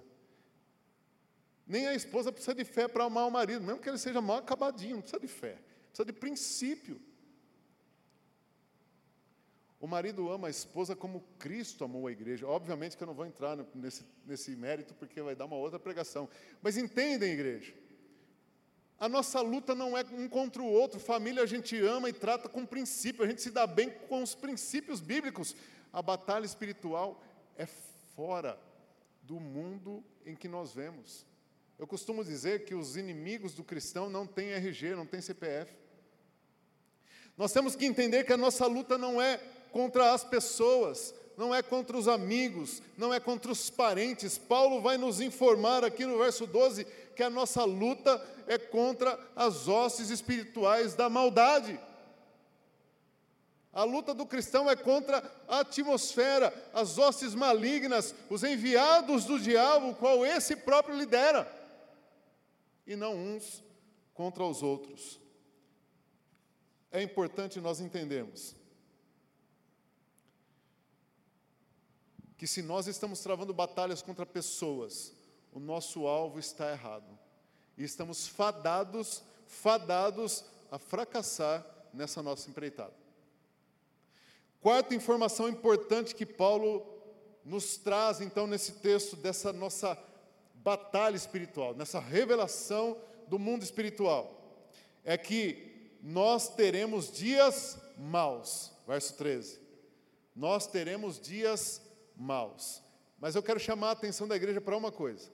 Nem 1.66 1.86
a 1.86 1.94
esposa 1.94 2.32
precisa 2.32 2.54
de 2.54 2.64
fé 2.64 2.88
para 2.88 3.04
amar 3.04 3.26
o 3.26 3.30
marido, 3.30 3.62
mesmo 3.62 3.80
que 3.80 3.88
ele 3.88 3.98
seja 3.98 4.20
mal 4.20 4.38
acabadinho, 4.38 4.96
não 4.96 5.02
precisa 5.02 5.20
de 5.20 5.28
fé, 5.28 5.58
precisa 5.88 6.04
de 6.04 6.12
princípio. 6.12 7.00
O 9.82 9.88
marido 9.88 10.30
ama 10.30 10.46
a 10.46 10.50
esposa 10.50 10.94
como 10.94 11.24
Cristo 11.40 11.82
amou 11.82 12.06
a 12.06 12.12
igreja. 12.12 12.46
Obviamente 12.46 12.96
que 12.96 13.02
eu 13.02 13.06
não 13.08 13.14
vou 13.14 13.26
entrar 13.26 13.56
nesse, 13.74 14.06
nesse 14.24 14.54
mérito, 14.54 14.94
porque 14.94 15.20
vai 15.20 15.34
dar 15.34 15.46
uma 15.46 15.56
outra 15.56 15.76
pregação. 15.76 16.28
Mas 16.62 16.76
entendem, 16.76 17.32
igreja. 17.32 17.74
A 18.96 19.08
nossa 19.08 19.40
luta 19.40 19.74
não 19.74 19.98
é 19.98 20.04
um 20.12 20.28
contra 20.28 20.62
o 20.62 20.70
outro. 20.70 21.00
Família 21.00 21.42
a 21.42 21.46
gente 21.46 21.76
ama 21.80 22.08
e 22.08 22.12
trata 22.12 22.48
com 22.48 22.64
princípio. 22.64 23.24
A 23.24 23.26
gente 23.26 23.42
se 23.42 23.50
dá 23.50 23.66
bem 23.66 23.90
com 23.90 24.22
os 24.22 24.36
princípios 24.36 25.00
bíblicos. 25.00 25.56
A 25.92 26.00
batalha 26.00 26.46
espiritual 26.46 27.20
é 27.56 27.66
fora 27.66 28.56
do 29.20 29.40
mundo 29.40 30.04
em 30.24 30.36
que 30.36 30.46
nós 30.46 30.72
vemos. 30.72 31.26
Eu 31.76 31.88
costumo 31.88 32.24
dizer 32.24 32.64
que 32.64 32.76
os 32.76 32.96
inimigos 32.96 33.52
do 33.52 33.64
cristão 33.64 34.08
não 34.08 34.28
têm 34.28 34.52
RG, 34.52 34.94
não 34.94 35.06
têm 35.06 35.20
CPF. 35.20 35.74
Nós 37.36 37.52
temos 37.52 37.74
que 37.74 37.84
entender 37.84 38.22
que 38.22 38.32
a 38.32 38.36
nossa 38.36 38.64
luta 38.68 38.96
não 38.96 39.20
é 39.20 39.40
contra 39.72 40.12
as 40.12 40.22
pessoas, 40.22 41.14
não 41.36 41.54
é 41.54 41.62
contra 41.62 41.96
os 41.96 42.06
amigos, 42.06 42.82
não 42.96 43.12
é 43.12 43.18
contra 43.18 43.50
os 43.50 43.70
parentes. 43.70 44.38
Paulo 44.38 44.80
vai 44.80 44.98
nos 44.98 45.20
informar 45.20 45.82
aqui 45.82 46.04
no 46.04 46.18
verso 46.18 46.46
12 46.46 46.84
que 47.16 47.22
a 47.22 47.30
nossa 47.30 47.64
luta 47.64 48.24
é 48.46 48.58
contra 48.58 49.18
as 49.34 49.66
hostes 49.66 50.10
espirituais 50.10 50.94
da 50.94 51.08
maldade. 51.08 51.80
A 53.72 53.84
luta 53.84 54.12
do 54.12 54.26
cristão 54.26 54.70
é 54.70 54.76
contra 54.76 55.24
a 55.48 55.60
atmosfera, 55.60 56.52
as 56.74 56.98
hostes 56.98 57.34
malignas, 57.34 58.14
os 58.28 58.44
enviados 58.44 59.24
do 59.24 59.40
diabo, 59.40 59.94
qual 59.94 60.26
esse 60.26 60.54
próprio 60.54 60.94
lidera, 60.94 61.50
e 62.86 62.94
não 62.94 63.16
uns 63.16 63.64
contra 64.12 64.44
os 64.44 64.62
outros. 64.62 65.18
É 66.90 67.02
importante 67.02 67.58
nós 67.62 67.80
entendermos 67.80 68.54
que 72.42 72.46
se 72.48 72.60
nós 72.60 72.88
estamos 72.88 73.20
travando 73.20 73.54
batalhas 73.54 74.02
contra 74.02 74.26
pessoas, 74.26 75.12
o 75.52 75.60
nosso 75.60 76.08
alvo 76.08 76.40
está 76.40 76.72
errado. 76.72 77.16
E 77.78 77.84
estamos 77.84 78.26
fadados, 78.26 79.22
fadados 79.46 80.44
a 80.68 80.76
fracassar 80.76 81.64
nessa 81.94 82.20
nossa 82.20 82.50
empreitada. 82.50 82.92
Quarta 84.60 84.92
informação 84.92 85.48
importante 85.48 86.16
que 86.16 86.26
Paulo 86.26 86.84
nos 87.44 87.76
traz 87.76 88.20
então 88.20 88.48
nesse 88.48 88.72
texto 88.72 89.14
dessa 89.14 89.52
nossa 89.52 89.96
batalha 90.52 91.14
espiritual, 91.14 91.76
nessa 91.76 92.00
revelação 92.00 92.98
do 93.28 93.38
mundo 93.38 93.62
espiritual, 93.62 94.66
é 95.04 95.16
que 95.16 95.96
nós 96.02 96.48
teremos 96.48 97.08
dias 97.12 97.78
maus. 97.96 98.72
Verso 98.84 99.14
13. 99.14 99.60
Nós 100.34 100.66
teremos 100.66 101.20
dias 101.20 101.78
maus. 101.78 101.91
Mas 103.18 103.34
eu 103.34 103.42
quero 103.42 103.60
chamar 103.60 103.88
a 103.88 103.92
atenção 103.92 104.26
da 104.26 104.34
igreja 104.34 104.60
para 104.60 104.76
uma 104.76 104.90
coisa. 104.90 105.30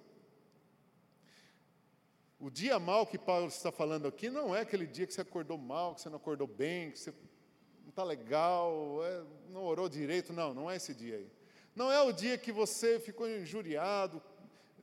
O 2.39 2.51
dia 2.51 2.79
mal 2.79 3.07
que 3.07 3.19
Paulo 3.19 3.49
está 3.49 3.73
falando 3.73 4.07
aqui 4.07 4.31
não 4.31 4.55
é 4.55 4.61
aquele 4.61 4.87
dia 4.87 5.07
que 5.07 5.13
você 5.13 5.23
acordou 5.23 5.59
mal, 5.59 5.95
que 5.95 6.03
você 6.03 6.09
não 6.09 6.19
acordou 6.19 6.47
bem, 6.47 6.93
que 6.93 6.99
você 6.99 7.13
não 7.83 7.89
está 7.89 8.05
legal, 8.05 9.01
é, 9.05 9.25
não 9.51 9.65
orou 9.65 9.89
direito. 9.89 10.33
Não, 10.33 10.55
não 10.55 10.71
é 10.71 10.77
esse 10.77 10.95
dia 10.95 11.17
aí. 11.17 11.29
Não 11.75 11.91
é 11.91 12.01
o 12.01 12.13
dia 12.13 12.39
que 12.39 12.53
você 12.53 13.01
ficou 13.01 13.29
injuriado 13.29 14.23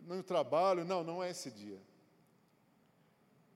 no 0.02 0.22
trabalho. 0.22 0.84
Não, 0.84 1.04
não 1.04 1.24
é 1.24 1.30
esse 1.30 1.50
dia. 1.50 1.80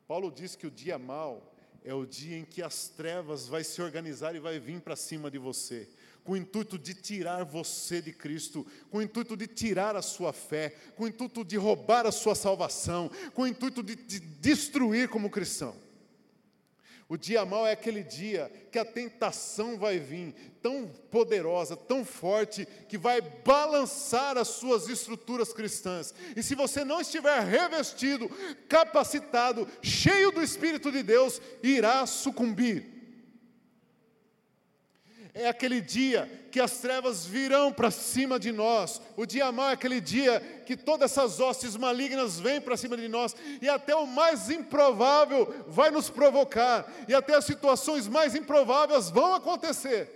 Paulo 0.08 0.32
diz 0.32 0.56
que 0.56 0.68
o 0.68 0.72
dia 0.72 0.98
mal 0.98 1.54
é 1.84 1.94
o 1.94 2.06
dia 2.06 2.38
em 2.38 2.46
que 2.46 2.62
as 2.62 2.88
trevas 2.88 3.48
vai 3.48 3.64
se 3.64 3.82
organizar 3.82 4.36
e 4.36 4.40
vai 4.40 4.60
vir 4.60 4.80
para 4.82 4.96
cima 4.96 5.30
de 5.30 5.38
você 5.38 5.90
com 6.30 6.34
o 6.34 6.38
intuito 6.38 6.78
de 6.78 6.94
tirar 6.94 7.44
você 7.44 8.04
de 8.04 8.14
Cristo, 8.14 8.64
com 8.92 9.00
o 9.00 9.02
intuito 9.02 9.36
de 9.36 9.48
tirar 9.48 9.96
a 9.96 10.02
sua 10.04 10.32
fé, 10.32 10.76
com 10.96 11.06
o 11.06 11.08
intuito 11.08 11.44
de 11.44 11.58
roubar 11.58 12.06
a 12.06 12.12
sua 12.12 12.36
salvação, 12.36 13.10
com 13.34 13.42
o 13.42 13.48
intuito 13.48 13.82
de, 13.82 13.96
de 13.96 14.20
destruir 14.20 15.10
como 15.10 15.32
cristão. 15.32 15.76
O 17.08 17.18
dia 17.18 17.44
mau 17.48 17.66
é 17.66 17.72
aquele 17.72 18.04
dia 18.04 18.48
que 18.72 18.78
a 18.78 18.86
tentação 18.86 19.76
vai 19.76 19.98
vir 19.98 20.36
tão 20.62 20.88
poderosa, 21.10 21.76
tão 21.76 22.06
forte, 22.06 22.68
que 22.88 22.96
vai 22.96 23.22
balançar 23.22 24.38
as 24.38 24.50
suas 24.50 24.88
estruturas 24.88 25.52
cristãs. 25.52 26.14
E 26.36 26.44
se 26.44 26.54
você 26.54 26.86
não 26.86 27.02
estiver 27.02 27.44
revestido, 27.44 28.30
capacitado, 28.68 29.68
cheio 29.82 30.30
do 30.30 30.44
Espírito 30.44 30.92
de 30.92 31.02
Deus, 31.02 31.42
irá 31.64 32.06
sucumbir 32.06 32.99
é 35.34 35.48
aquele 35.48 35.80
dia 35.80 36.28
que 36.52 36.60
as 36.60 36.80
trevas 36.80 37.26
virão 37.26 37.72
para 37.72 37.92
cima 37.92 38.40
de 38.40 38.52
nós. 38.52 39.02
O 39.16 39.26
dia 39.26 39.52
mau 39.52 39.70
é 39.70 39.74
aquele 39.74 40.02
dia 40.02 40.40
que 40.66 40.76
todas 40.76 41.12
essas 41.12 41.40
hostes 41.40 41.76
malignas 41.76 42.40
vêm 42.40 42.60
para 42.60 42.78
cima 42.78 42.98
de 42.98 43.08
nós 43.08 43.36
e 43.62 43.70
até 43.70 43.96
o 43.96 44.08
mais 44.08 44.50
improvável 44.50 45.66
vai 45.68 45.92
nos 45.92 46.10
provocar 46.10 46.92
e 47.08 47.14
até 47.14 47.36
as 47.36 47.46
situações 47.46 48.08
mais 48.08 48.36
improváveis 48.36 49.10
vão 49.10 49.36
acontecer. 49.36 50.10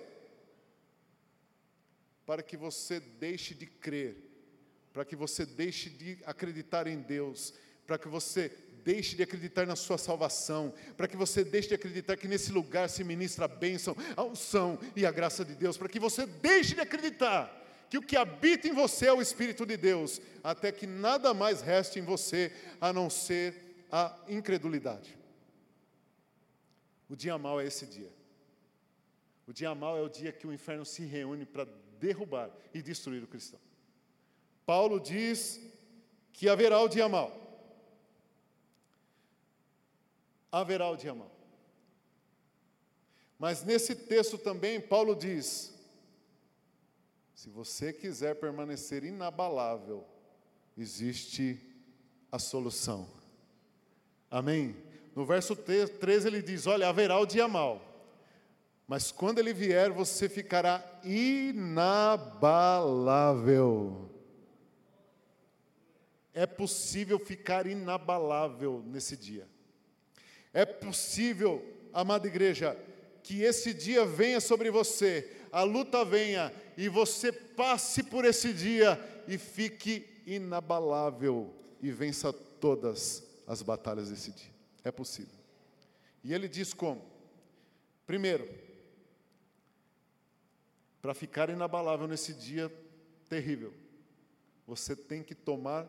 Para 2.25 2.41
que 2.41 2.57
você 2.57 2.99
deixe 2.99 3.53
de 3.53 3.67
crer, 3.67 4.17
para 4.91 5.05
que 5.05 5.15
você 5.15 5.45
deixe 5.45 5.89
de 5.89 6.19
acreditar 6.25 6.87
em 6.87 6.99
Deus, 6.99 7.53
para 7.85 7.97
que 7.97 8.07
você 8.07 8.51
deixe 8.83 9.15
de 9.15 9.23
acreditar 9.23 9.65
na 9.65 9.75
sua 9.75 9.97
salvação, 9.97 10.73
para 10.97 11.07
que 11.07 11.17
você 11.17 11.43
deixe 11.43 11.69
de 11.69 11.75
acreditar 11.75 12.17
que 12.17 12.27
nesse 12.27 12.51
lugar 12.51 12.89
se 12.89 13.03
ministra 13.03 13.45
a 13.45 13.47
bênção, 13.47 13.95
a 14.15 14.23
unção 14.23 14.77
e 14.95 15.05
a 15.05 15.11
graça 15.11 15.43
de 15.45 15.55
Deus, 15.55 15.77
para 15.77 15.89
que 15.89 15.99
você 15.99 16.25
deixe 16.25 16.75
de 16.75 16.81
acreditar 16.81 17.61
que 17.89 17.97
o 17.97 18.01
que 18.01 18.17
habita 18.17 18.67
em 18.67 18.73
você 18.73 19.07
é 19.07 19.13
o 19.13 19.21
Espírito 19.21 19.65
de 19.65 19.77
Deus, 19.77 20.19
até 20.43 20.71
que 20.71 20.87
nada 20.87 21.33
mais 21.33 21.61
reste 21.61 21.99
em 21.99 22.01
você 22.01 22.51
a 22.81 22.91
não 22.91 23.09
ser 23.09 23.85
a 23.91 24.17
incredulidade. 24.27 25.15
O 27.07 27.15
dia 27.15 27.37
mau 27.37 27.61
é 27.61 27.67
esse 27.67 27.85
dia. 27.85 28.11
O 29.47 29.53
dia 29.53 29.75
mau 29.75 29.95
é 29.97 30.01
o 30.01 30.09
dia 30.09 30.31
que 30.31 30.47
o 30.47 30.53
inferno 30.53 30.85
se 30.85 31.03
reúne 31.03 31.45
para 31.45 31.67
derrubar 31.99 32.49
e 32.73 32.81
destruir 32.81 33.23
o 33.23 33.27
cristão. 33.27 33.59
Paulo 34.65 34.99
diz 34.99 35.61
que 36.31 36.49
haverá 36.49 36.79
o 36.79 36.87
dia 36.87 37.07
mau. 37.07 37.42
Haverá 40.59 40.89
o 40.89 40.95
dia 40.95 41.13
mau. 41.15 41.31
Mas 43.39 43.63
nesse 43.63 43.95
texto 43.95 44.37
também, 44.37 44.79
Paulo 44.79 45.15
diz: 45.15 45.73
se 47.33 47.49
você 47.49 47.91
quiser 47.91 48.35
permanecer 48.35 49.03
inabalável, 49.03 50.05
existe 50.77 51.59
a 52.31 52.37
solução. 52.37 53.09
Amém? 54.29 54.77
No 55.15 55.25
verso 55.25 55.55
13 55.55 56.27
ele 56.27 56.41
diz: 56.41 56.67
Olha, 56.67 56.87
haverá 56.87 57.19
o 57.19 57.25
dia 57.25 57.47
mau, 57.47 57.81
mas 58.87 59.11
quando 59.11 59.39
ele 59.39 59.53
vier, 59.53 59.91
você 59.91 60.29
ficará 60.29 60.83
inabalável. 61.03 61.69
É 66.33 66.45
possível 66.47 67.19
ficar 67.19 67.67
inabalável 67.67 68.81
nesse 68.87 69.15
dia. 69.17 69.47
É 70.53 70.65
possível, 70.65 71.65
amada 71.91 72.27
igreja, 72.27 72.77
que 73.23 73.41
esse 73.41 73.73
dia 73.73 74.05
venha 74.05 74.39
sobre 74.39 74.69
você, 74.69 75.29
a 75.51 75.63
luta 75.63 76.05
venha 76.05 76.53
e 76.77 76.87
você 76.87 77.31
passe 77.31 78.03
por 78.03 78.23
esse 78.23 78.53
dia 78.53 78.99
e 79.27 79.37
fique 79.37 80.05
inabalável 80.25 81.53
e 81.81 81.91
vença 81.91 82.31
todas 82.31 83.23
as 83.47 83.61
batalhas 83.61 84.09
desse 84.09 84.31
dia. 84.31 84.51
É 84.83 84.91
possível. 84.91 85.37
E 86.23 86.33
ele 86.33 86.47
diz 86.47 86.73
como? 86.73 87.03
Primeiro, 88.05 88.47
para 91.01 91.13
ficar 91.13 91.49
inabalável 91.49 92.07
nesse 92.07 92.33
dia 92.33 92.71
terrível, 93.27 93.73
você 94.65 94.95
tem 94.95 95.21
que 95.21 95.35
tomar 95.35 95.87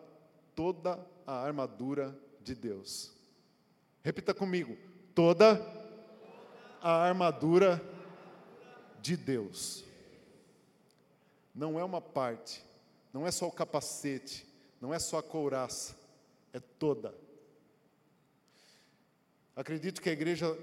toda 0.55 0.99
a 1.27 1.45
armadura 1.45 2.19
de 2.41 2.55
Deus. 2.55 3.14
Repita 4.05 4.35
comigo: 4.35 4.77
toda 5.15 5.59
a 6.83 7.09
armadura 7.09 7.83
de 9.01 9.17
Deus. 9.17 9.83
Não 11.55 11.81
é 11.81 11.85
uma 11.85 12.03
parte, 12.03 12.63
não 13.13 13.27
é 13.27 13.31
só 13.31 13.49
o 13.49 13.53
capacete, 13.53 14.47
não 14.79 14.93
é 14.93 14.99
só 14.99 15.19
a 15.19 15.23
couraça, 15.23 15.97
é 16.53 16.61
toda. 16.61 17.15
Acredito 19.57 20.03
que 20.03 20.11
a 20.11 20.13
igreja 20.13 20.59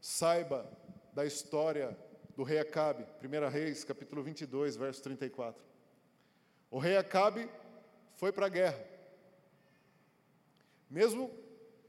saiba 0.00 0.66
da 1.12 1.26
história 1.26 1.94
do 2.34 2.44
rei 2.44 2.60
Acabe, 2.60 3.04
1 3.22 3.48
Reis, 3.50 3.84
capítulo 3.84 4.22
22, 4.22 4.76
verso 4.76 5.02
34. 5.02 5.62
O 6.70 6.78
rei 6.78 6.96
Acabe 6.96 7.50
foi 8.14 8.32
para 8.32 8.46
a 8.46 8.48
guerra. 8.48 8.82
Mesmo 10.88 11.43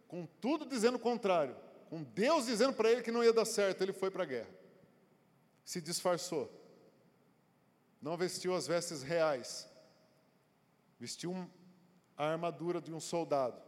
com 0.07 0.25
tudo 0.25 0.65
dizendo 0.65 0.95
o 0.95 0.99
contrário, 0.99 1.55
com 1.89 2.03
Deus 2.03 2.45
dizendo 2.45 2.73
para 2.73 2.91
ele 2.91 3.01
que 3.01 3.11
não 3.11 3.23
ia 3.23 3.33
dar 3.33 3.45
certo, 3.45 3.81
ele 3.81 3.93
foi 3.93 4.09
para 4.09 4.23
a 4.23 4.25
guerra. 4.25 4.49
Se 5.63 5.81
disfarçou. 5.81 6.51
Não 8.01 8.15
vestiu 8.15 8.53
as 8.53 8.67
vestes 8.67 9.01
reais. 9.01 9.67
Vestiu 10.99 11.49
a 12.17 12.25
armadura 12.25 12.79
de 12.79 12.93
um 12.93 12.99
soldado 12.99 13.61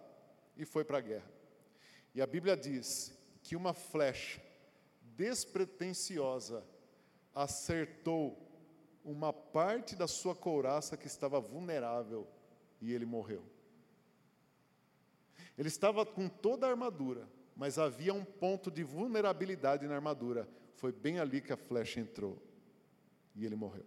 e 0.55 0.65
foi 0.65 0.83
para 0.83 0.97
a 0.97 1.01
guerra. 1.01 1.31
E 2.13 2.21
a 2.21 2.27
Bíblia 2.27 2.55
diz 2.55 3.13
que 3.43 3.55
uma 3.55 3.73
flecha 3.73 4.41
despretensiosa 5.01 6.65
acertou 7.33 8.47
uma 9.03 9.31
parte 9.31 9.95
da 9.95 10.07
sua 10.07 10.35
couraça 10.35 10.97
que 10.97 11.07
estava 11.07 11.39
vulnerável 11.39 12.27
e 12.81 12.93
ele 12.93 13.05
morreu. 13.05 13.43
Ele 15.57 15.67
estava 15.67 16.05
com 16.05 16.29
toda 16.29 16.67
a 16.67 16.69
armadura, 16.69 17.27
mas 17.55 17.79
havia 17.79 18.13
um 18.13 18.23
ponto 18.23 18.69
de 18.69 18.83
vulnerabilidade 18.83 19.87
na 19.87 19.95
armadura. 19.95 20.47
Foi 20.75 20.91
bem 20.91 21.19
ali 21.19 21.41
que 21.41 21.51
a 21.51 21.57
flecha 21.57 21.99
entrou 21.99 22.41
e 23.35 23.45
ele 23.45 23.55
morreu. 23.55 23.85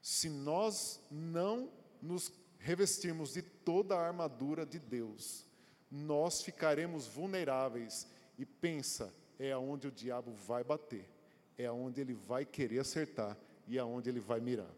se 0.00 0.28
nós 0.28 1.00
não 1.10 1.70
nos 2.00 2.30
revestirmos 2.58 3.32
de 3.32 3.42
toda 3.42 3.96
a 3.96 4.06
armadura 4.06 4.66
de 4.66 4.78
Deus, 4.78 5.46
nós 5.90 6.42
ficaremos 6.42 7.06
vulneráveis. 7.06 8.06
E 8.38 8.44
pensa, 8.44 9.14
é 9.38 9.52
aonde 9.52 9.88
o 9.88 9.92
diabo 9.92 10.32
vai 10.32 10.64
bater, 10.64 11.08
é 11.56 11.66
aonde 11.66 12.00
ele 12.00 12.14
vai 12.14 12.44
querer 12.44 12.80
acertar 12.80 13.36
e 13.66 13.78
aonde 13.78 14.08
ele 14.08 14.20
vai 14.20 14.40
mirar. 14.40 14.70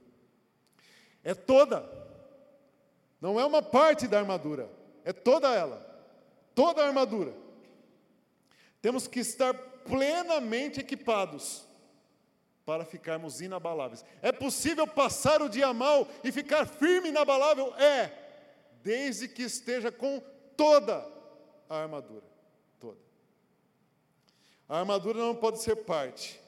É 1.24 1.35
toda, 1.35 1.88
não 3.20 3.40
é 3.40 3.44
uma 3.44 3.62
parte 3.62 4.06
da 4.06 4.18
armadura, 4.18 4.70
é 5.04 5.12
toda 5.12 5.52
ela, 5.54 5.86
toda 6.57 6.83
a 6.83 6.87
armadura. 6.88 7.35
Temos 8.81 9.07
que 9.07 9.21
estar 9.21 9.55
plenamente 9.85 10.81
equipados 10.81 11.64
para 12.64 12.85
ficarmos 12.85 13.40
inabaláveis. 13.40 14.05
É 14.23 14.33
possível 14.33 14.87
passar 14.88 15.40
o 15.42 15.49
dia 15.49 15.73
mal 15.73 16.09
e 16.25 16.33
ficar 16.33 16.66
firme 16.66 17.09
e 17.09 17.11
inabalável? 17.11 17.73
É, 17.77 18.11
desde 18.83 19.29
que 19.29 19.42
esteja 19.42 19.92
com 19.92 20.21
toda 20.57 21.07
a 21.69 21.77
armadura. 21.77 22.25
Toda. 22.81 22.99
A 24.69 24.81
armadura 24.81 25.19
não 25.19 25.37
pode 25.37 25.62
ser 25.62 25.77
parte, 25.77 26.40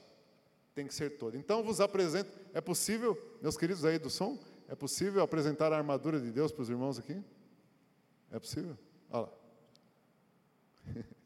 tem 0.74 0.86
que 0.86 0.94
ser 0.94 1.18
toda. 1.18 1.36
Então 1.36 1.62
vos 1.62 1.80
apresento, 1.80 2.30
é 2.54 2.60
possível, 2.60 3.16
meus 3.42 3.56
queridos 3.56 3.84
aí 3.84 3.98
do 3.98 4.08
som, 4.08 4.38
é 4.68 4.74
possível 4.74 5.22
apresentar 5.22 5.72
a 5.72 5.76
armadura 5.76 6.18
de 6.18 6.30
Deus 6.30 6.50
para 6.50 6.62
os 6.62 6.70
irmãos 6.70 6.98
aqui? 6.98 7.22
É 8.32 8.38
possível? 8.38 8.76
Olha 9.10 9.22
lá. 9.22 9.37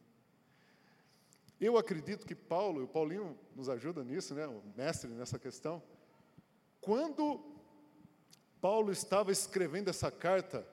Eu 1.60 1.78
acredito 1.78 2.26
que 2.26 2.34
Paulo, 2.34 2.82
o 2.82 2.88
Paulinho 2.88 3.38
nos 3.54 3.68
ajuda 3.68 4.02
nisso, 4.02 4.34
né, 4.34 4.46
o 4.46 4.62
mestre 4.76 5.08
nessa 5.10 5.38
questão. 5.38 5.80
Quando 6.80 7.40
Paulo 8.60 8.90
estava 8.90 9.30
escrevendo 9.30 9.88
essa 9.88 10.10
carta, 10.10 10.66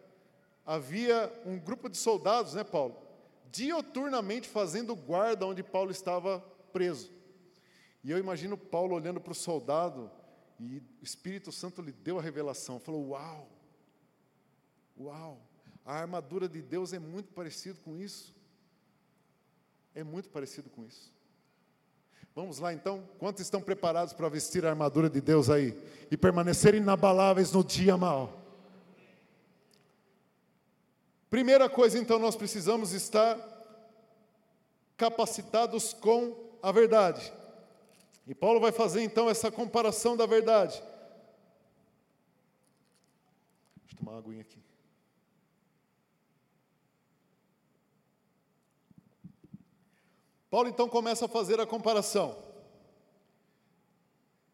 havia 0.66 1.32
um 1.46 1.60
grupo 1.60 1.90
de 1.90 1.98
soldados, 1.98 2.56
né, 2.56 2.64
Paulo, 2.64 2.98
dioturnamente 3.52 4.48
fazendo 4.48 4.96
guarda 4.96 5.46
onde 5.46 5.62
Paulo 5.62 5.92
estava 5.92 6.40
preso. 6.74 7.12
E 8.04 8.12
eu 8.12 8.18
imagino 8.18 8.58
Paulo 8.58 8.96
olhando 8.96 9.20
para 9.20 9.32
o 9.32 9.36
soldado 9.36 10.10
e 10.60 10.78
o 11.02 11.04
Espírito 11.04 11.52
Santo 11.52 11.82
lhe 11.82 11.92
deu 11.92 12.18
a 12.18 12.22
revelação, 12.22 12.80
falou: 12.80 13.10
"Uau! 13.10 13.50
Uau! 15.00 15.42
A 15.86 15.96
armadura 15.96 16.48
de 16.48 16.62
Deus 16.62 16.94
é 16.94 17.00
muito 17.00 17.32
parecido 17.32 17.80
com 17.80 17.96
isso. 17.96 18.36
É 19.96 20.04
muito 20.04 20.30
parecido 20.30 20.70
com 20.70 20.86
isso. 20.86 21.12
Vamos 22.36 22.60
lá 22.60 22.74
então? 22.74 23.04
Quantos 23.18 23.42
estão 23.42 23.62
preparados 23.62 24.14
para 24.14 24.30
vestir 24.30 24.66
a 24.66 24.70
armadura 24.70 25.10
de 25.10 25.20
Deus 25.20 25.50
aí 25.50 25.78
e 26.10 26.16
permanecer 26.16 26.76
inabaláveis 26.76 27.52
no 27.52 27.64
dia 27.64 27.98
mal? 27.98 28.40
Primeira 31.30 31.70
coisa, 31.70 31.98
então, 31.98 32.18
nós 32.18 32.36
precisamos 32.36 32.92
estar 32.92 33.38
capacitados 34.98 35.94
com 35.94 36.36
a 36.62 36.72
verdade. 36.72 37.32
E 38.26 38.34
Paulo 38.34 38.60
vai 38.60 38.72
fazer 38.72 39.02
então 39.02 39.30
essa 39.30 39.52
comparação 39.52 40.16
da 40.16 40.26
verdade. 40.26 40.82
Deixa 43.82 43.96
eu 43.96 43.98
tomar 43.98 44.12
uma 44.14 44.20
aguinha 44.20 44.42
aqui. 44.42 44.69
Paulo 50.50 50.68
então 50.68 50.90
começa 50.90 51.26
a 51.26 51.30
fazer 51.30 51.60
a 51.60 51.68
comparação. 51.68 52.44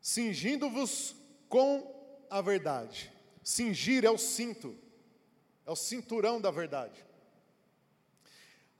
Cingindo-vos 0.02 1.16
com 1.48 1.96
a 2.30 2.42
verdade. 2.42 3.12
Cingir 3.44 4.04
é 4.04 4.10
o 4.10 4.18
cinto, 4.18 4.76
é 5.66 5.72
o 5.72 5.76
cinturão 5.76 6.42
da 6.42 6.52
verdade. 6.52 7.06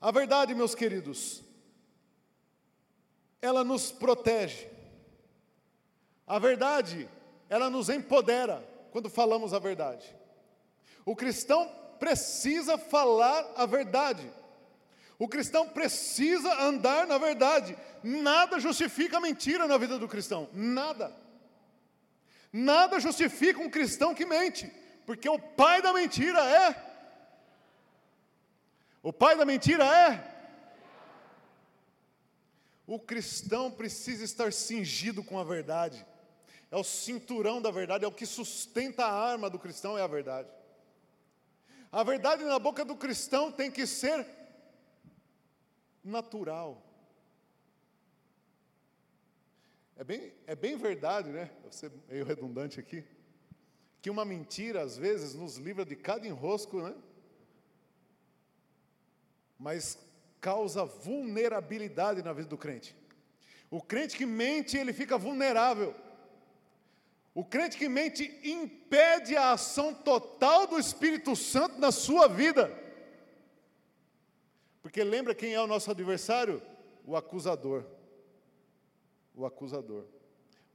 A 0.00 0.10
verdade, 0.10 0.54
meus 0.54 0.74
queridos, 0.74 1.42
ela 3.40 3.64
nos 3.64 3.90
protege. 3.90 4.68
A 6.26 6.38
verdade, 6.38 7.08
ela 7.48 7.70
nos 7.70 7.88
empodera 7.88 8.62
quando 8.90 9.08
falamos 9.08 9.54
a 9.54 9.58
verdade. 9.58 10.14
O 11.04 11.14
cristão 11.14 11.66
precisa 11.98 12.76
falar 12.76 13.52
a 13.56 13.64
verdade. 13.64 14.30
O 15.18 15.28
cristão 15.28 15.68
precisa 15.68 16.62
andar 16.62 17.06
na 17.06 17.18
verdade. 17.18 17.76
Nada 18.02 18.60
justifica 18.60 19.16
a 19.16 19.20
mentira 19.20 19.66
na 19.66 19.78
vida 19.78 19.98
do 19.98 20.08
cristão. 20.08 20.48
Nada. 20.52 21.14
Nada 22.52 23.00
justifica 23.00 23.60
um 23.60 23.70
cristão 23.70 24.14
que 24.14 24.26
mente. 24.26 24.70
Porque 25.06 25.28
o 25.28 25.38
pai 25.38 25.80
da 25.80 25.92
mentira 25.92 26.40
é. 26.40 26.86
O 29.02 29.12
pai 29.12 29.36
da 29.36 29.44
mentira 29.44 29.84
é. 29.84 30.36
O 32.86 32.98
cristão 33.00 33.70
precisa 33.70 34.24
estar 34.24 34.52
cingido 34.52 35.24
com 35.24 35.38
a 35.38 35.44
verdade. 35.44 36.04
É 36.70 36.76
o 36.76 36.84
cinturão 36.84 37.62
da 37.62 37.70
verdade, 37.70 38.04
é 38.04 38.08
o 38.08 38.12
que 38.12 38.26
sustenta 38.26 39.04
a 39.04 39.30
arma 39.30 39.48
do 39.48 39.58
cristão, 39.58 39.96
é 39.96 40.02
a 40.02 40.06
verdade. 40.06 40.48
A 41.90 42.02
verdade 42.02 42.44
na 42.44 42.58
boca 42.58 42.84
do 42.84 42.96
cristão 42.96 43.50
tem 43.50 43.70
que 43.70 43.86
ser 43.86 44.26
natural. 46.06 46.82
É 49.96 50.04
bem, 50.04 50.32
é 50.46 50.54
bem 50.54 50.76
verdade, 50.76 51.30
né? 51.30 51.50
Vou 51.62 51.72
ser 51.72 51.90
meio 52.08 52.24
redundante 52.24 52.78
aqui. 52.78 53.04
Que 54.00 54.10
uma 54.10 54.24
mentira, 54.24 54.82
às 54.82 54.96
vezes, 54.96 55.34
nos 55.34 55.56
livra 55.56 55.84
de 55.84 55.96
cada 55.96 56.26
enrosco, 56.26 56.80
né? 56.80 56.94
Mas 59.58 59.98
causa 60.40 60.84
vulnerabilidade 60.84 62.22
na 62.22 62.32
vida 62.32 62.48
do 62.48 62.58
crente. 62.58 62.94
O 63.70 63.82
crente 63.82 64.16
que 64.16 64.26
mente, 64.26 64.76
ele 64.76 64.92
fica 64.92 65.18
vulnerável. 65.18 65.94
O 67.34 67.44
crente 67.44 67.76
que 67.76 67.88
mente 67.88 68.38
impede 68.44 69.36
a 69.36 69.52
ação 69.52 69.92
total 69.92 70.66
do 70.66 70.78
Espírito 70.78 71.34
Santo 71.34 71.78
na 71.78 71.90
sua 71.90 72.28
vida. 72.28 72.85
Porque 74.86 75.02
lembra 75.02 75.34
quem 75.34 75.52
é 75.52 75.60
o 75.60 75.66
nosso 75.66 75.90
adversário? 75.90 76.62
O 77.04 77.16
acusador. 77.16 77.84
O 79.34 79.44
acusador. 79.44 80.06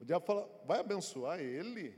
O 0.01 0.03
diabo 0.03 0.25
fala: 0.25 0.49
vai 0.65 0.81
abençoar 0.81 1.39
ele. 1.39 1.95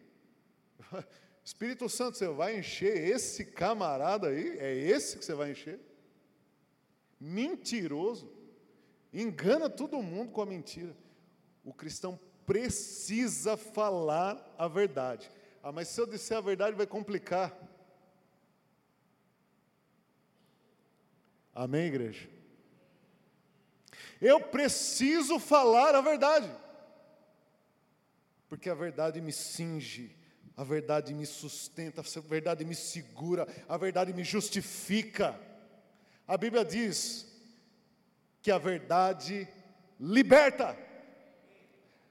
Espírito 1.43 1.89
Santo, 1.89 2.15
você 2.15 2.27
vai 2.27 2.59
encher 2.59 2.95
esse 2.95 3.43
camarada 3.43 4.27
aí? 4.27 4.59
É 4.59 4.75
esse 4.75 5.17
que 5.17 5.25
você 5.25 5.33
vai 5.33 5.53
encher? 5.53 5.79
Mentiroso. 7.19 8.31
Engana 9.11 9.67
todo 9.67 9.99
mundo 9.99 10.31
com 10.31 10.43
a 10.43 10.45
mentira. 10.45 10.95
O 11.65 11.73
cristão 11.73 12.19
precisa 12.45 13.57
falar 13.57 14.53
a 14.55 14.67
verdade. 14.67 15.31
Ah, 15.63 15.71
mas 15.71 15.87
se 15.87 15.99
eu 15.99 16.05
disser 16.05 16.37
a 16.37 16.41
verdade 16.41 16.77
vai 16.77 16.85
complicar. 16.85 17.57
Amém, 21.53 21.85
igreja? 21.85 22.29
Eu 24.19 24.39
preciso 24.39 25.37
falar 25.37 25.93
a 25.95 26.01
verdade, 26.01 26.49
porque 28.49 28.69
a 28.69 28.73
verdade 28.73 29.19
me 29.21 29.31
cinge, 29.31 30.15
a 30.55 30.63
verdade 30.63 31.13
me 31.13 31.25
sustenta, 31.25 32.01
a 32.01 32.21
verdade 32.21 32.63
me 32.63 32.73
segura, 32.73 33.47
a 33.67 33.77
verdade 33.77 34.13
me 34.13 34.23
justifica. 34.23 35.39
A 36.27 36.37
Bíblia 36.37 36.63
diz 36.63 37.27
que 38.41 38.49
a 38.49 38.57
verdade 38.57 39.47
liberta. 39.99 40.77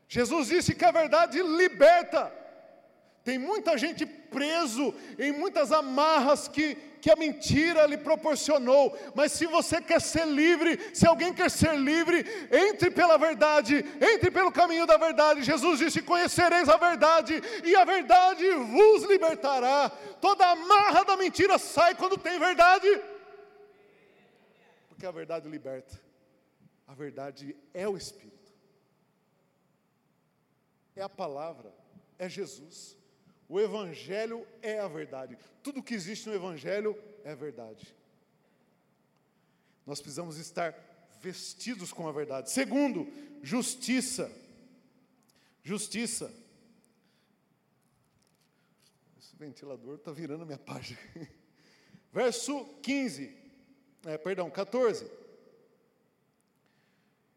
Jesus 0.07 0.49
disse 0.49 0.75
que 0.75 0.85
a 0.85 0.91
verdade 0.91 1.43
liberta. 1.43 2.42
Tem 3.25 3.39
muita 3.39 3.79
gente 3.79 4.05
preso 4.05 4.93
em 5.17 5.31
muitas 5.31 5.71
amarras 5.71 6.49
que, 6.49 6.75
que 7.01 7.09
a 7.09 7.15
mentira 7.15 7.87
lhe 7.87 7.97
proporcionou. 7.97 8.99
Mas 9.15 9.31
se 9.31 9.47
você 9.47 9.81
quer 9.81 10.01
ser 10.01 10.27
livre, 10.27 10.77
se 10.93 11.07
alguém 11.07 11.33
quer 11.33 11.49
ser 11.49 11.77
livre, 11.77 12.25
entre 12.51 12.91
pela 12.91 13.17
verdade, 13.17 13.85
entre 14.01 14.29
pelo 14.29 14.51
caminho 14.51 14.87
da 14.87 14.97
verdade. 14.97 15.43
Jesus 15.43 15.79
disse: 15.79 16.03
Conhecereis 16.03 16.69
a 16.69 16.77
verdade, 16.77 17.41
e 17.63 17.77
a 17.77 17.85
verdade 17.85 18.45
vos 18.55 19.05
libertará. 19.05 19.89
Toda 20.21 20.51
amarra 20.51 21.05
da 21.05 21.17
mentira 21.17 21.59
sai 21.59 21.95
quando 21.95 22.19
tem 22.19 22.41
verdade, 22.41 22.89
porque 24.89 25.07
a 25.07 25.13
verdade 25.13 25.49
liberta. 25.49 26.01
A 26.89 26.95
verdade 26.95 27.57
é 27.73 27.89
o 27.89 27.97
Espírito, 27.97 28.53
é 30.97 31.03
a 31.03 31.09
palavra, 31.09 31.73
é 32.19 32.29
Jesus. 32.29 33.01
O 33.53 33.61
Evangelho 33.61 34.47
é 34.63 34.81
a 34.81 34.89
verdade. 34.89 35.37
Tudo 35.63 35.83
que 35.83 35.93
existe 35.93 36.27
no 36.27 36.35
Evangelho 36.35 36.97
é 37.23 37.35
verdade. 37.35 37.95
Nós 39.85 40.01
precisamos 40.01 40.39
estar 40.39 40.75
vestidos 41.21 41.93
com 41.93 42.09
a 42.09 42.13
verdade. 42.13 42.51
Segundo, 42.51 43.07
justiça. 43.43 44.33
Justiça. 45.63 46.33
ventilador 49.39 49.97
está 49.97 50.13
virando 50.13 50.47
minha 50.47 50.57
página. 50.57 50.99
Verso 52.11 52.65
15, 52.81 53.37
é, 54.07 54.17
perdão, 54.17 54.49
14. 54.49 55.11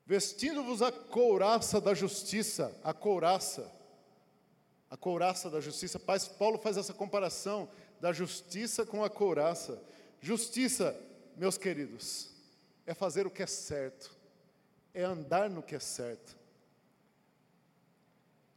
Vestindo-vos 0.05 0.81
a 0.81 0.93
couraça 0.93 1.81
da 1.81 1.93
justiça, 1.93 2.79
a 2.85 2.93
couraça, 2.93 3.74
a 4.89 4.97
couraça 4.97 5.49
da 5.49 5.59
justiça. 5.59 5.99
Paulo 5.99 6.57
faz 6.57 6.77
essa 6.77 6.93
comparação 6.93 7.69
da 7.99 8.11
justiça 8.11 8.85
com 8.85 9.03
a 9.03 9.09
couraça. 9.09 9.81
Justiça, 10.21 10.99
meus 11.35 11.57
queridos, 11.57 12.31
é 12.85 12.93
fazer 12.93 13.25
o 13.25 13.31
que 13.31 13.43
é 13.43 13.47
certo, 13.47 14.15
é 14.93 15.03
andar 15.03 15.49
no 15.49 15.63
que 15.63 15.75
é 15.75 15.79
certo. 15.79 16.37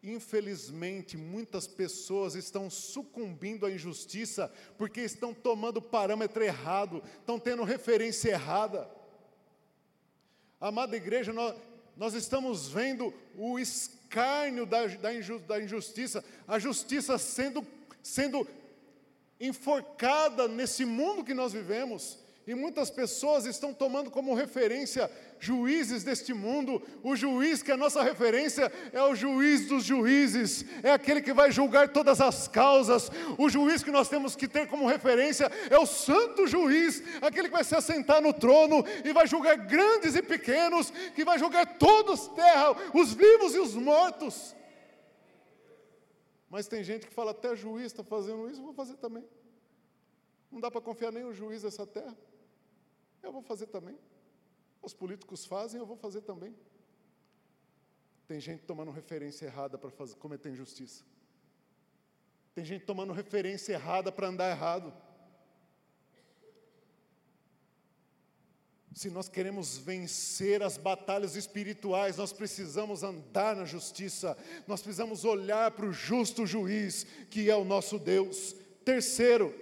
Infelizmente, 0.03 1.17
muitas 1.17 1.67
pessoas 1.67 2.35
estão 2.35 2.71
sucumbindo 2.71 3.67
à 3.67 3.71
injustiça 3.71 4.53
porque 4.77 5.01
estão 5.01 5.35
tomando 5.35 5.83
parâmetro 5.83 6.45
errado, 6.45 7.03
estão 7.19 7.39
tendo 7.39 7.65
referência 7.65 8.31
errada. 8.31 8.89
Amada 10.61 10.97
igreja, 10.97 11.33
nós, 11.33 11.57
nós 11.97 12.15
estamos 12.15 12.69
vendo 12.69 13.13
o 13.37 13.59
escárnio 14.09 14.65
da, 14.65 14.87
da, 14.87 15.61
injustiça, 15.63 16.25
a 16.47 16.59
justiça 16.59 17.19
sendo, 17.19 17.65
sendo 18.03 18.49
enforcada 19.39 20.49
nesse 20.49 20.85
mundo 20.87 21.23
que 21.23 21.35
nós 21.35 21.53
vivemos. 21.53 22.19
E 22.49 22.55
muitas 22.55 22.89
pessoas 22.89 23.45
estão 23.45 23.75
tomando 23.75 24.11
como 24.11 24.33
referência 24.33 25.11
juízes 25.39 26.03
deste 26.03 26.33
mundo. 26.33 26.81
O 27.03 27.15
juiz 27.15 27.63
que 27.63 27.71
é 27.71 27.75
a 27.75 27.77
nossa 27.77 28.03
referência 28.03 28.73
é 28.91 29.03
o 29.03 29.15
juiz 29.15 29.67
dos 29.67 29.85
juízes, 29.85 30.65
é 30.83 30.91
aquele 30.91 31.21
que 31.21 31.35
vai 31.35 31.53
julgar 31.53 31.91
todas 31.91 32.23
as 32.23 32.49
causas. 32.49 33.11
O 33.37 33.51
juiz 33.51 33.83
que 33.83 33.91
nós 33.91 34.09
temos 34.09 34.35
que 34.35 34.49
ter 34.49 34.67
como 34.67 34.87
referência 34.87 35.53
é 35.69 35.79
o 35.79 35.85
santo 35.85 36.47
juiz, 36.47 37.03
aquele 37.21 37.49
que 37.49 37.55
vai 37.55 37.65
se 37.65 37.77
assentar 37.77 38.23
no 38.23 38.33
trono 38.33 38.83
e 39.05 39.13
vai 39.13 39.27
julgar 39.27 39.59
grandes 39.59 40.17
e 40.17 40.23
pequenos, 40.23 40.91
que 41.15 41.27
vai 41.27 41.39
julgar 41.39 41.77
todos 41.77 42.29
terra, 42.29 42.75
os 42.95 43.13
vivos 43.13 43.55
e 43.55 43.59
os 43.59 43.75
mortos. 43.75 44.57
Mas 46.49 46.67
tem 46.67 46.83
gente 46.83 47.07
que 47.07 47.13
fala, 47.13 47.33
até 47.33 47.55
juiz 47.55 47.89
está 47.89 48.03
fazendo 48.03 48.49
isso, 48.49 48.63
vou 48.63 48.73
fazer 48.73 48.95
também. 48.95 49.29
Não 50.51 50.59
dá 50.59 50.71
para 50.71 50.81
confiar 50.81 51.13
nem 51.13 51.27
o 51.27 51.35
juiz 51.35 51.61
dessa 51.61 51.87
terra. 51.87 52.17
Eu 53.29 53.33
vou 53.33 53.43
fazer 53.43 53.67
também. 53.67 53.99
Os 54.81 54.95
políticos 54.95 55.45
fazem, 55.45 55.79
eu 55.79 55.85
vou 55.85 55.99
fazer 55.99 56.23
também. 56.23 56.57
Tem 58.27 58.41
gente 58.41 58.65
tomando 58.65 58.91
referência 58.91 59.45
errada 59.45 59.77
para 59.77 59.91
cometer 60.19 60.49
injustiça. 60.49 61.05
Tem 62.55 62.65
gente 62.65 62.87
tomando 62.87 63.13
referência 63.13 63.75
errada 63.75 64.11
para 64.11 64.29
andar 64.29 64.51
errado. 64.51 64.95
Se 68.95 69.11
nós 69.11 69.29
queremos 69.29 69.77
vencer 69.77 70.63
as 70.63 70.79
batalhas 70.79 71.37
espirituais, 71.37 72.17
nós 72.17 72.33
precisamos 72.33 73.03
andar 73.03 73.55
na 73.55 73.67
justiça, 73.67 74.39
nós 74.67 74.81
precisamos 74.81 75.27
olhar 75.27 75.71
para 75.73 75.85
o 75.85 75.93
justo 75.93 76.47
juiz, 76.47 77.05
que 77.31 77.51
é 77.51 77.55
o 77.55 77.63
nosso 77.63 77.99
Deus. 77.99 78.57
Terceiro, 78.87 79.55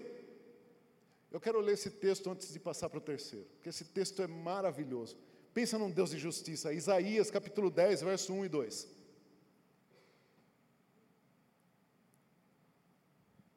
eu 1.36 1.40
quero 1.40 1.60
ler 1.60 1.74
esse 1.74 1.90
texto 1.90 2.30
antes 2.30 2.50
de 2.50 2.58
passar 2.58 2.88
para 2.88 2.96
o 2.96 3.00
terceiro, 3.00 3.44
porque 3.56 3.68
esse 3.68 3.84
texto 3.84 4.22
é 4.22 4.26
maravilhoso. 4.26 5.18
Pensa 5.52 5.76
num 5.76 5.90
Deus 5.90 6.08
de 6.08 6.18
justiça. 6.18 6.72
Isaías 6.72 7.30
capítulo 7.30 7.68
10, 7.70 8.00
verso 8.00 8.32
1 8.32 8.46
e 8.46 8.48
2. 8.48 8.88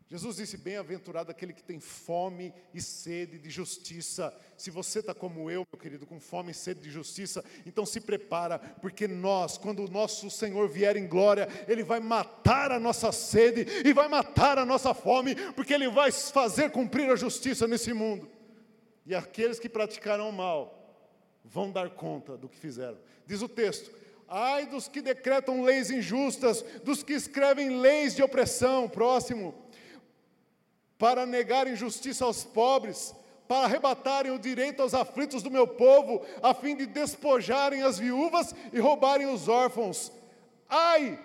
Jesus 0.10 0.38
disse: 0.38 0.58
Bem-aventurado 0.58 1.30
aquele 1.30 1.54
que 1.54 1.64
tem 1.64 1.80
fome 1.80 2.52
e 2.74 2.82
sede 2.82 3.38
de 3.38 3.50
justiça. 3.50 4.36
Se 4.58 4.72
você 4.72 5.00
está 5.00 5.14
como 5.14 5.52
eu, 5.52 5.64
meu 5.72 5.80
querido, 5.80 6.08
com 6.08 6.20
fome 6.20 6.52
e 6.52 6.56
sede 6.56 6.82
de 6.82 6.90
justiça, 6.90 7.46
então 7.64 7.86
se 7.86 8.02
prepara, 8.02 8.58
porque 8.58 9.08
nós, 9.08 9.56
quando 9.56 9.86
o 9.86 9.90
nosso 9.90 10.32
Senhor 10.32 10.68
vier 10.68 10.98
em 10.98 11.08
glória, 11.08 11.48
Ele 11.68 11.84
vai 11.84 12.00
matar 12.00 12.72
a 12.72 12.80
nossa 12.80 13.12
sede 13.12 13.68
e 13.86 13.94
vai 13.94 14.08
matar 14.08 14.58
a 14.58 14.66
nossa 14.66 14.96
fome, 14.96 15.36
porque 15.54 15.76
Ele 15.76 15.88
vai 15.88 16.12
fazer 16.12 16.72
cumprir 16.72 17.08
a 17.12 17.16
justiça 17.16 17.68
nesse 17.68 17.94
mundo. 17.94 18.28
E 19.06 19.14
aqueles 19.14 19.60
que 19.60 19.70
praticarão 19.70 20.32
mal 20.32 20.76
vão 21.46 21.72
dar 21.72 21.92
conta 21.92 22.36
do 22.36 22.50
que 22.50 22.58
fizeram. 22.58 22.98
Diz 23.28 23.44
o 23.44 23.48
texto: 23.48 23.92
Ai 24.28 24.66
dos 24.66 24.88
que 24.88 25.02
decretam 25.02 25.64
leis 25.64 25.92
injustas, 25.92 26.64
dos 26.84 27.04
que 27.04 27.14
escrevem 27.14 27.80
leis 27.80 28.16
de 28.16 28.24
opressão. 28.24 28.90
Próximo 28.90 29.69
para 31.00 31.26
negarem 31.26 31.78
justiça 31.78 32.26
aos 32.26 32.44
pobres, 32.44 33.16
para 33.48 33.66
arrebatarem 33.66 34.34
o 34.34 34.38
direito 34.38 34.82
aos 34.82 34.94
aflitos 34.94 35.42
do 35.42 35.50
meu 35.50 35.66
povo, 35.66 36.24
a 36.44 36.54
fim 36.54 36.76
de 36.76 36.86
despojarem 36.86 37.82
as 37.82 37.98
viúvas 37.98 38.54
e 38.74 38.80
roubarem 38.80 39.26
os 39.26 39.48
órfãos. 39.48 40.12
Ai! 40.68 41.18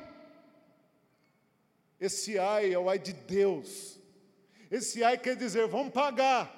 Esse 2.00 2.38
ai 2.38 2.72
é 2.72 2.78
o 2.78 2.88
ai 2.88 3.00
de 3.00 3.12
Deus. 3.12 3.98
Esse 4.70 5.02
ai 5.02 5.18
quer 5.18 5.34
dizer, 5.34 5.66
vamos 5.66 5.92
pagar. 5.92 6.50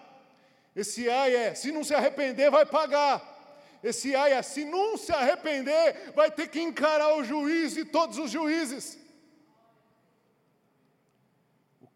Esse 0.75 1.09
ai 1.09 1.35
é, 1.35 1.55
se 1.55 1.73
não 1.73 1.83
se 1.83 1.95
arrepender, 1.95 2.51
vai 2.51 2.67
pagar. 2.67 3.35
Esse 3.83 4.15
ai 4.15 4.35
é, 4.35 4.43
se 4.43 4.65
não 4.65 4.97
se 4.99 5.11
arrepender, 5.11 6.13
vai 6.15 6.31
ter 6.31 6.49
que 6.49 6.61
encarar 6.61 7.17
o 7.17 7.25
juiz 7.25 7.77
e 7.79 7.85
todos 7.85 8.19
os 8.19 8.31
juízes 8.31 9.06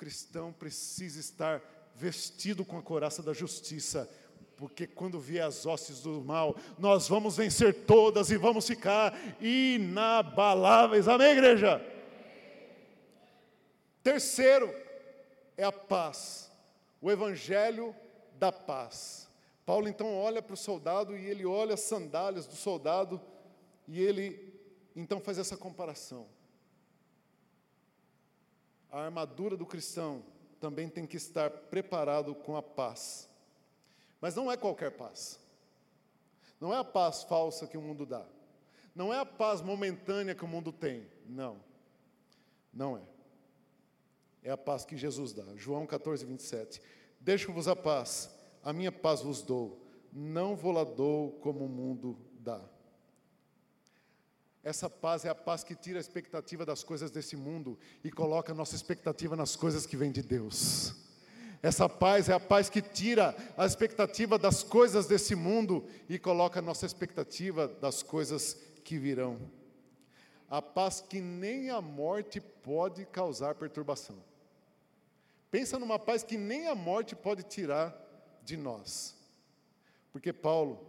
cristão 0.01 0.51
precisa 0.51 1.21
estar 1.21 1.63
vestido 1.95 2.65
com 2.65 2.79
a 2.79 2.83
coraça 2.83 3.23
da 3.23 3.35
justiça, 3.35 4.09
porque 4.57 4.87
quando 4.87 5.21
vier 5.21 5.45
as 5.45 5.67
hostes 5.67 6.01
do 6.01 6.23
mal, 6.23 6.57
nós 6.79 7.07
vamos 7.07 7.37
vencer 7.37 7.85
todas 7.85 8.31
e 8.31 8.39
vamos 8.39 8.67
ficar 8.67 9.15
inabaláveis. 9.43 11.07
Amém, 11.07 11.33
igreja? 11.33 11.85
Terceiro 14.03 14.75
é 15.55 15.65
a 15.65 15.73
paz, 15.73 16.51
o 16.99 17.11
evangelho 17.11 17.95
da 18.39 18.51
paz. 18.51 19.29
Paulo 19.67 19.87
então 19.87 20.17
olha 20.17 20.41
para 20.41 20.55
o 20.55 20.57
soldado 20.57 21.15
e 21.15 21.27
ele 21.27 21.45
olha 21.45 21.75
as 21.75 21.81
sandálias 21.81 22.47
do 22.47 22.57
soldado 22.57 23.21
e 23.87 24.01
ele 24.01 24.51
então 24.97 25.21
faz 25.21 25.37
essa 25.37 25.59
comparação 25.59 26.27
a 28.91 29.01
armadura 29.01 29.57
do 29.57 29.67
cristão 29.67 30.23
também 30.61 30.89
tem 30.89 31.07
que 31.07 31.17
estar 31.17 31.51
preparado 31.51 32.35
com 32.35 32.57
a 32.57 32.63
paz. 32.63 33.29
Mas 34.21 34.35
não 34.35 34.51
é 34.51 34.57
qualquer 34.57 34.91
paz. 34.91 35.41
Não 36.61 36.75
é 36.75 36.79
a 36.79 36.85
paz 36.85 37.23
falsa 37.23 37.67
que 37.67 37.79
o 37.79 37.83
mundo 37.83 38.05
dá. 38.05 38.27
Não 38.95 39.15
é 39.15 39.19
a 39.19 39.25
paz 39.25 39.63
momentânea 39.63 40.35
que 40.35 40.45
o 40.45 40.49
mundo 40.49 40.73
tem. 40.73 41.07
Não. 41.27 41.59
Não 42.73 42.99
é. 42.99 43.03
É 44.43 44.51
a 44.51 44.59
paz 44.59 44.85
que 44.85 44.97
Jesus 44.97 45.33
dá. 45.33 45.45
João 45.57 45.87
14, 45.87 46.25
27. 46.25 46.83
Deixo-vos 47.19 47.69
a 47.69 47.77
paz, 47.77 48.31
a 48.63 48.73
minha 48.73 48.93
paz 48.93 49.23
vos 49.23 49.43
dou. 49.43 49.87
Não 50.13 50.57
vou 50.57 50.73
lá 50.73 50.85
dou 50.85 51.33
como 51.41 51.65
o 51.65 51.69
mundo 51.69 52.19
dá. 52.41 52.61
Essa 54.63 54.91
paz 54.91 55.25
é 55.25 55.31
a 55.31 55.35
paz 55.35 55.65
que 55.65 55.75
tira 55.75 55.99
a 55.99 56.01
expectativa 56.01 56.67
das 56.67 56.85
coisas 56.85 57.11
desse 57.11 57.35
mundo 57.35 57.79
e 58.05 58.11
coloca 58.11 58.53
a 58.53 58.55
nossa 58.55 58.77
expectativa 58.77 59.35
nas 59.35 59.57
coisas 59.57 59.87
que 59.87 59.97
vêm 59.97 60.13
de 60.13 60.23
Deus. 60.23 60.95
Essa 61.63 61.89
paz 61.89 62.29
é 62.29 62.35
a 62.35 62.41
paz 62.41 62.69
que 62.69 62.83
tira 62.83 63.35
a 63.57 63.65
expectativa 63.65 64.39
das 64.39 64.63
coisas 64.63 65.07
desse 65.07 65.35
mundo 65.35 65.87
e 66.09 66.19
coloca 66.19 66.59
a 66.59 66.63
nossa 66.63 66.85
expectativa 66.85 67.69
das 67.69 68.03
coisas 68.03 68.55
que 68.85 68.99
virão. 68.99 69.39
A 70.49 70.61
paz 70.61 71.01
que 71.01 71.21
nem 71.21 71.71
a 71.71 71.81
morte 71.81 72.41
pode 72.41 73.07
causar 73.07 73.55
perturbação. 73.55 74.17
Pensa 75.51 75.79
numa 75.79 75.99
paz 75.99 76.23
que 76.23 76.37
nem 76.37 76.67
a 76.67 76.75
morte 76.75 77.17
pode 77.17 77.45
tirar 77.45 77.95
de 78.43 78.57
nós. 78.57 79.17
Porque 80.13 80.33
Paulo, 80.33 80.87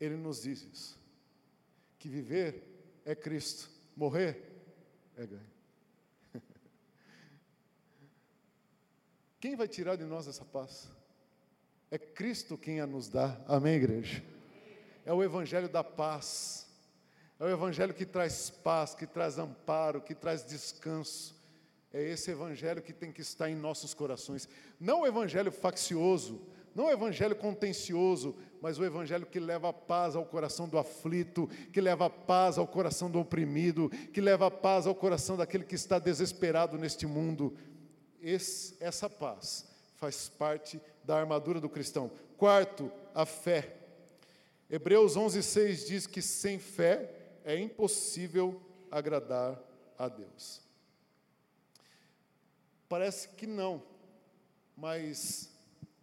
ele 0.00 0.16
nos 0.16 0.42
diz 0.42 0.62
isso 0.62 0.95
que 1.98 2.08
viver 2.08 2.62
é 3.04 3.14
Cristo, 3.14 3.70
morrer 3.96 4.42
é 5.16 5.26
ganho. 5.26 5.50
Quem 9.40 9.56
vai 9.56 9.68
tirar 9.68 9.96
de 9.96 10.04
nós 10.04 10.26
essa 10.26 10.44
paz? 10.44 10.88
É 11.90 11.98
Cristo 11.98 12.58
quem 12.58 12.80
a 12.80 12.86
nos 12.86 13.08
dá. 13.08 13.40
Amém, 13.46 13.74
igreja? 13.74 14.22
É 15.04 15.12
o 15.12 15.22
Evangelho 15.22 15.68
da 15.68 15.84
paz. 15.84 16.66
É 17.38 17.44
o 17.44 17.48
Evangelho 17.48 17.94
que 17.94 18.04
traz 18.04 18.50
paz, 18.50 18.94
que 18.94 19.06
traz 19.06 19.38
amparo, 19.38 20.00
que 20.00 20.14
traz 20.14 20.44
descanso. 20.44 21.36
É 21.92 22.02
esse 22.02 22.30
Evangelho 22.30 22.82
que 22.82 22.92
tem 22.92 23.12
que 23.12 23.20
estar 23.20 23.48
em 23.48 23.54
nossos 23.54 23.94
corações. 23.94 24.48
Não 24.80 25.02
o 25.02 25.06
Evangelho 25.06 25.52
faccioso, 25.52 26.44
não 26.76 26.88
o 26.88 26.90
evangelho 26.90 27.34
contencioso, 27.34 28.36
mas 28.60 28.78
o 28.78 28.84
evangelho 28.84 29.24
que 29.24 29.40
leva 29.40 29.72
paz 29.72 30.14
ao 30.14 30.26
coração 30.26 30.68
do 30.68 30.76
aflito, 30.76 31.48
que 31.72 31.80
leva 31.80 32.10
paz 32.10 32.58
ao 32.58 32.66
coração 32.66 33.10
do 33.10 33.18
oprimido, 33.18 33.88
que 34.12 34.20
leva 34.20 34.50
paz 34.50 34.86
ao 34.86 34.94
coração 34.94 35.38
daquele 35.38 35.64
que 35.64 35.74
está 35.74 35.98
desesperado 35.98 36.76
neste 36.76 37.06
mundo. 37.06 37.56
esse, 38.20 38.76
essa 38.78 39.08
paz 39.08 39.66
faz 39.94 40.28
parte 40.28 40.78
da 41.02 41.18
armadura 41.18 41.62
do 41.62 41.68
cristão. 41.70 42.10
Quarto, 42.36 42.92
a 43.14 43.24
fé. 43.24 43.74
Hebreus 44.68 45.16
11:6 45.16 45.86
diz 45.86 46.06
que 46.06 46.20
sem 46.20 46.58
fé 46.58 47.10
é 47.42 47.58
impossível 47.58 48.60
agradar 48.90 49.58
a 49.96 50.08
Deus. 50.08 50.60
Parece 52.86 53.28
que 53.28 53.46
não, 53.46 53.82
mas 54.76 55.55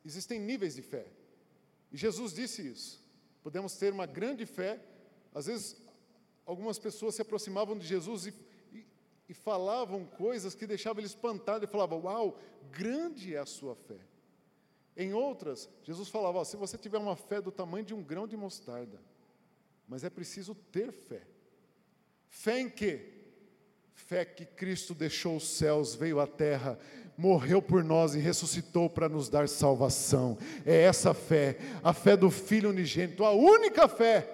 existem 0.04 0.40
níveis 0.40 0.76
de 0.76 0.82
fé. 0.82 1.06
E 1.92 1.98
Jesus 1.98 2.34
disse 2.34 2.66
isso. 2.68 3.04
Podemos 3.42 3.76
ter 3.76 3.94
uma 3.94 4.06
grande 4.06 4.46
fé. 4.46 4.80
Às 5.34 5.46
vezes, 5.46 5.78
algumas 6.46 6.80
pessoas 6.80 7.16
se 7.16 7.22
aproximavam 7.22 7.78
de 7.78 7.86
Jesus 7.86 8.28
e, 8.28 8.34
e, 8.72 8.86
e 9.30 9.34
falavam 9.34 10.06
coisas 10.06 10.56
que 10.56 10.66
deixavam 10.66 11.00
ele 11.00 11.08
espantado 11.08 11.66
e 11.66 11.68
falavam: 11.68 12.02
Uau, 12.04 12.40
grande 12.72 13.36
é 13.36 13.40
a 13.40 13.46
sua 13.46 13.76
fé. 13.76 14.00
Em 14.96 15.14
outras, 15.14 15.70
Jesus 15.84 16.10
falava: 16.10 16.44
se 16.46 16.56
você 16.56 16.78
tiver 16.78 16.98
uma 16.98 17.16
fé 17.16 17.42
do 17.42 17.52
tamanho 17.52 17.86
de 17.86 17.94
um 17.94 18.04
grão 18.04 18.28
de 18.28 18.38
mostarda, 18.38 19.00
mas 19.88 20.04
é 20.04 20.10
preciso 20.10 20.56
ter 20.56 20.92
fé. 20.92 21.22
Fé 22.28 22.60
em 22.60 22.70
quê? 22.70 23.14
Fé 23.94 24.26
que 24.26 24.46
Cristo 24.46 24.94
deixou 24.94 25.38
os 25.38 25.48
céus, 25.48 25.96
veio 25.96 26.20
à 26.20 26.28
terra, 26.28 26.80
morreu 27.18 27.62
por 27.62 27.84
nós 27.84 28.16
e 28.16 28.20
ressuscitou 28.20 28.90
para 28.90 29.08
nos 29.08 29.30
dar 29.30 29.48
salvação. 29.48 30.38
É 30.66 30.82
essa 30.82 31.14
fé, 31.14 31.58
a 31.84 31.94
fé 31.94 32.18
do 32.18 32.30
Filho 32.30 32.70
unigênito, 32.70 33.24
a 33.24 33.32
única 33.32 33.88
fé, 33.88 34.28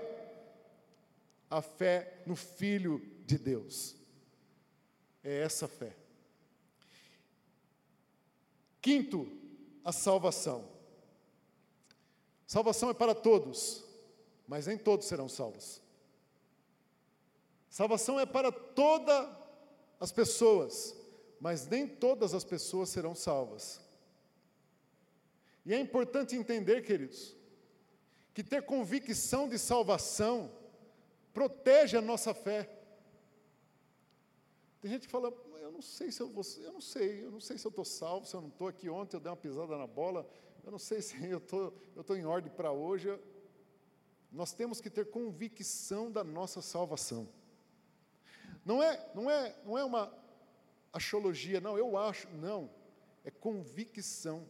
a 1.50 1.62
fé 1.62 2.22
no 2.26 2.36
Filho 2.36 3.02
de 3.26 3.38
Deus. 3.38 3.96
É 5.24 5.42
essa 5.42 5.68
fé. 5.68 5.96
Quinto, 8.82 9.30
a 9.84 9.92
salvação. 9.92 10.70
Salvação 12.48 12.90
é 12.90 12.94
para 12.94 13.14
todos, 13.14 13.84
mas 14.48 14.66
nem 14.66 14.78
todos 14.78 15.06
serão 15.06 15.30
salvos. 15.30 15.82
Salvação 17.70 18.20
é 18.20 18.26
para 18.26 18.52
todas 18.52 19.30
as 20.00 20.12
pessoas, 20.12 20.96
mas 21.40 21.68
nem 21.68 21.88
todas 21.88 22.34
as 22.34 22.44
pessoas 22.44 22.90
serão 22.90 23.16
salvas. 23.16 23.80
E 25.66 25.74
é 25.74 25.80
importante 25.80 26.36
entender, 26.36 26.82
queridos, 26.84 27.36
que 28.34 28.44
ter 28.44 28.64
convicção 28.64 29.48
de 29.48 29.58
salvação 29.58 30.52
protege 31.34 31.98
a 31.98 32.02
nossa 32.02 32.34
fé. 32.34 32.70
Tem 34.82 34.92
gente 34.92 35.08
que 35.08 35.12
fala, 35.12 35.34
eu 35.62 35.72
não 35.72 35.82
sei 35.82 36.12
se 36.12 36.22
eu 36.22 36.30
vou, 36.30 36.44
eu 36.62 36.74
não 36.74 36.82
sei, 36.82 37.24
eu 37.24 37.32
não 37.32 37.40
sei 37.40 37.58
se 37.58 37.66
eu 37.66 37.70
estou 37.70 37.86
salvo, 37.86 38.26
se 38.26 38.36
eu 38.36 38.42
não 38.42 38.50
estou 38.50 38.68
aqui 38.68 38.90
ontem, 38.90 39.16
eu 39.18 39.20
dei 39.20 39.30
uma 39.30 39.38
pisada 39.38 39.78
na 39.78 39.88
bola, 39.88 40.28
eu 40.64 40.72
não 40.72 40.80
sei 40.80 41.02
se 41.04 41.24
eu 41.30 41.38
estou, 41.38 41.74
eu 41.96 42.02
estou 42.02 42.18
em 42.18 42.26
ordem 42.26 42.52
para 42.52 42.72
hoje. 42.72 43.18
Nós 44.32 44.54
temos 44.54 44.80
que 44.80 44.90
ter 44.90 45.10
convicção 45.10 46.12
da 46.12 46.24
nossa 46.24 46.62
salvação. 46.62 47.28
Não 48.66 48.82
é, 48.84 49.12
não 49.16 49.30
é, 49.30 49.56
não 49.66 49.78
é 49.78 49.84
uma 49.84 50.19
axiologia, 50.92 51.62
não, 51.62 51.78
eu 51.78 51.98
acho, 51.98 52.28
não, 52.30 52.70
é 53.24 53.32
convicção. 53.32 54.48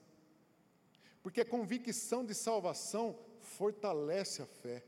Porque 1.22 1.42
a 1.42 1.46
convicção 1.46 2.26
de 2.26 2.34
salvação 2.34 3.18
fortalece 3.40 4.42
a 4.42 4.46
fé. 4.46 4.84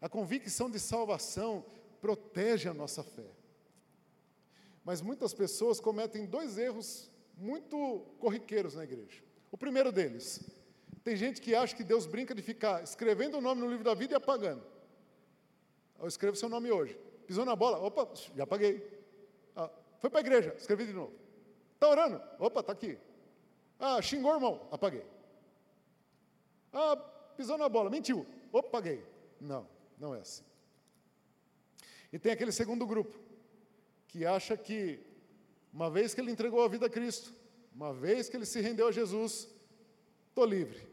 A 0.00 0.08
convicção 0.08 0.70
de 0.70 0.78
salvação 0.78 1.64
protege 2.00 2.68
a 2.68 2.74
nossa 2.74 3.02
fé. 3.02 3.30
Mas 4.84 5.00
muitas 5.00 5.34
pessoas 5.34 5.78
cometem 5.78 6.24
dois 6.24 6.56
erros 6.56 7.10
muito 7.36 8.06
corriqueiros 8.18 8.74
na 8.74 8.84
igreja. 8.84 9.22
O 9.50 9.58
primeiro 9.58 9.90
deles, 9.92 10.40
tem 11.02 11.16
gente 11.16 11.40
que 11.40 11.54
acha 11.54 11.74
que 11.74 11.84
Deus 11.84 12.06
brinca 12.06 12.34
de 12.34 12.42
ficar 12.42 12.82
escrevendo 12.82 13.38
o 13.38 13.40
nome 13.40 13.60
no 13.60 13.68
livro 13.68 13.84
da 13.84 13.94
vida 13.94 14.14
e 14.14 14.16
apagando. 14.16 14.64
Eu 15.98 16.08
escrevo 16.08 16.36
seu 16.36 16.48
nome 16.48 16.70
hoje. 16.70 16.96
Pisou 17.26 17.44
na 17.44 17.54
bola, 17.54 17.78
opa, 17.78 18.08
já 18.34 18.44
apaguei. 18.44 18.99
Ah, 19.56 19.70
foi 19.98 20.10
para 20.10 20.20
a 20.20 20.22
igreja, 20.22 20.54
escrevi 20.56 20.86
de 20.86 20.92
novo. 20.92 21.12
Está 21.74 21.88
orando? 21.88 22.22
Opa, 22.38 22.60
está 22.60 22.72
aqui. 22.72 22.98
Ah, 23.78 24.00
xingou 24.02 24.34
irmão, 24.34 24.68
apaguei. 24.70 25.04
Ah, 26.72 26.96
pisou 27.36 27.56
na 27.56 27.68
bola, 27.68 27.90
mentiu. 27.90 28.26
Opa, 28.52 28.68
apaguei. 28.68 29.04
Não, 29.40 29.66
não 29.98 30.14
é 30.14 30.20
assim. 30.20 30.44
E 32.12 32.18
tem 32.18 32.32
aquele 32.32 32.52
segundo 32.52 32.86
grupo, 32.86 33.18
que 34.08 34.26
acha 34.26 34.56
que, 34.56 35.00
uma 35.72 35.88
vez 35.88 36.12
que 36.12 36.20
ele 36.20 36.32
entregou 36.32 36.62
a 36.62 36.68
vida 36.68 36.86
a 36.86 36.90
Cristo, 36.90 37.32
uma 37.72 37.94
vez 37.94 38.28
que 38.28 38.36
ele 38.36 38.44
se 38.44 38.60
rendeu 38.60 38.88
a 38.88 38.92
Jesus, 38.92 39.48
estou 40.28 40.44
livre. 40.44 40.88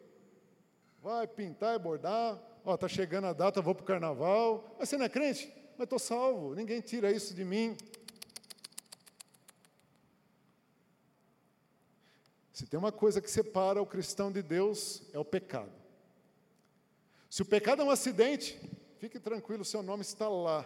Vai 1.02 1.28
pintar 1.28 1.76
e 1.76 1.80
bordar, 1.80 2.40
ó, 2.64 2.76
está 2.76 2.88
chegando 2.88 3.26
a 3.26 3.34
data, 3.34 3.62
vou 3.62 3.74
para 3.74 3.84
o 3.84 3.88
carnaval. 3.88 4.76
Mas 4.78 4.90
você 4.90 4.98
não 4.98 5.06
é 5.06 5.10
crente? 5.10 5.52
Mas 5.78 5.86
estou 5.86 6.00
salvo, 6.00 6.54
ninguém 6.54 6.80
tira 6.82 7.12
isso 7.12 7.34
de 7.34 7.44
mim. 7.44 7.76
Se 12.58 12.66
tem 12.66 12.80
uma 12.80 12.92
coisa 12.92 13.22
que 13.22 13.30
separa 13.30 13.82
o 13.82 13.86
cristão 13.86 14.32
de 14.32 14.42
Deus, 14.42 15.04
é 15.14 15.20
o 15.20 15.26
pecado. 15.26 15.72
Se 17.30 17.42
o 17.42 17.46
pecado 17.46 17.82
é 17.82 17.86
um 17.86 17.92
acidente, 17.92 18.60
fique 18.98 19.20
tranquilo, 19.20 19.64
seu 19.64 19.84
nome 19.84 20.02
está 20.02 20.28
lá 20.28 20.66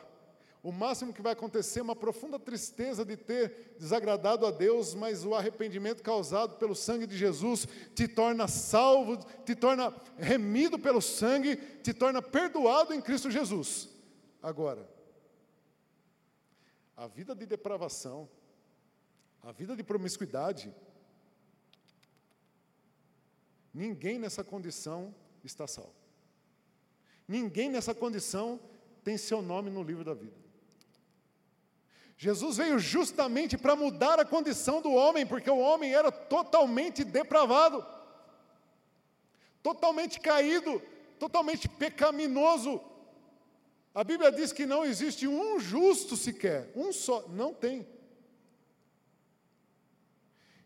o 0.63 0.71
máximo 0.71 1.11
que 1.11 1.23
vai 1.23 1.33
acontecer 1.33 1.79
é 1.79 1.83
uma 1.83 1.95
profunda 1.95 2.37
tristeza 2.37 3.03
de 3.03 3.17
ter 3.17 3.75
desagradado 3.79 4.45
a 4.45 4.51
Deus, 4.51 4.93
mas 4.93 5.25
o 5.25 5.33
arrependimento 5.33 6.03
causado 6.03 6.57
pelo 6.57 6.75
sangue 6.75 7.07
de 7.07 7.17
Jesus 7.17 7.67
te 7.95 8.07
torna 8.07 8.47
salvo, 8.47 9.17
te 9.43 9.55
torna 9.55 9.91
remido 10.19 10.77
pelo 10.77 11.01
sangue, 11.01 11.55
te 11.55 11.93
torna 11.93 12.21
perdoado 12.21 12.93
em 12.93 13.01
Cristo 13.01 13.31
Jesus. 13.31 13.89
Agora, 14.41 14.87
a 16.95 17.07
vida 17.07 17.33
de 17.33 17.47
depravação, 17.47 18.29
a 19.41 19.51
vida 19.51 19.75
de 19.75 19.81
promiscuidade, 19.81 20.71
ninguém 23.73 24.19
nessa 24.19 24.43
condição 24.43 25.13
está 25.43 25.67
salvo. 25.67 25.95
Ninguém 27.27 27.69
nessa 27.69 27.93
condição 27.93 28.59
tem 29.03 29.17
seu 29.17 29.41
nome 29.41 29.69
no 29.69 29.83
livro 29.83 30.03
da 30.03 30.13
vida. 30.13 30.41
Jesus 32.17 32.57
veio 32.57 32.77
justamente 32.77 33.57
para 33.57 33.75
mudar 33.75 34.19
a 34.19 34.25
condição 34.25 34.79
do 34.79 34.93
homem, 34.93 35.25
porque 35.25 35.49
o 35.49 35.57
homem 35.57 35.91
era 35.91 36.11
totalmente 36.11 37.03
depravado, 37.03 37.83
totalmente 39.63 40.19
caído, 40.19 40.79
totalmente 41.17 41.67
pecaminoso. 41.67 42.79
A 43.93 44.03
Bíblia 44.03 44.31
diz 44.31 44.53
que 44.53 44.67
não 44.67 44.85
existe 44.85 45.27
um 45.27 45.59
justo 45.59 46.15
sequer, 46.15 46.71
um 46.75 46.93
só, 46.93 47.27
não 47.27 47.55
tem. 47.55 47.87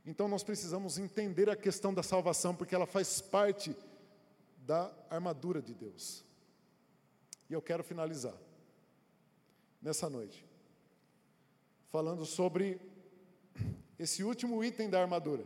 Então 0.06 0.28
nós 0.28 0.44
precisamos 0.44 0.98
entender 1.00 1.50
a 1.50 1.56
questão 1.56 1.94
da 1.94 2.04
salvação, 2.04 2.56
porque 2.56 2.76
ela 2.76 2.86
faz 2.86 3.22
parte 3.22 3.76
da 4.58 4.94
armadura 5.10 5.62
de 5.62 5.74
Deus. 5.74 6.24
E 7.50 7.54
eu 7.54 7.62
quero 7.62 7.84
finalizar 7.84 8.36
nessa 9.82 10.10
noite 10.10 10.46
falando 11.96 12.26
sobre 12.26 12.78
esse 13.98 14.22
último 14.22 14.62
item 14.62 14.90
da 14.90 15.02
armadura, 15.02 15.46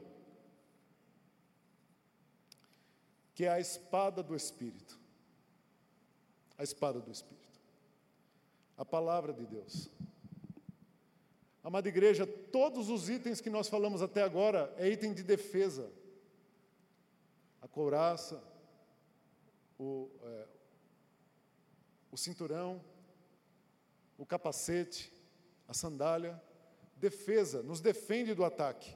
que 3.36 3.45
é 3.45 3.50
a 3.50 3.60
espada 3.60 4.23
do 4.23 4.36
Espírito. 4.36 5.00
A 6.58 6.63
espada 6.63 7.00
do 7.00 7.12
Espírito. 7.12 7.60
A 8.75 8.83
palavra 8.83 9.31
de 9.31 9.46
Deus. 9.46 9.92
Amada 11.63 11.89
igreja, 11.89 12.25
todos 12.25 12.89
os 12.89 13.10
itens 13.10 13.41
que 13.41 13.49
nós 13.49 13.67
falamos 13.67 14.01
até 14.01 14.23
agora 14.23 14.73
é 14.77 14.87
item 14.87 15.13
de 15.13 15.23
defesa. 15.23 15.91
A 17.62 17.67
couraça, 17.67 18.41
o, 19.77 20.10
é, 20.23 20.47
o 22.12 22.17
cinturão, 22.17 22.81
o 24.17 24.25
capacete, 24.25 25.12
a 25.67 25.73
sandália, 25.73 26.41
defesa, 26.95 27.62
nos 27.62 27.81
defende 27.81 28.33
do 28.33 28.45
ataque. 28.45 28.95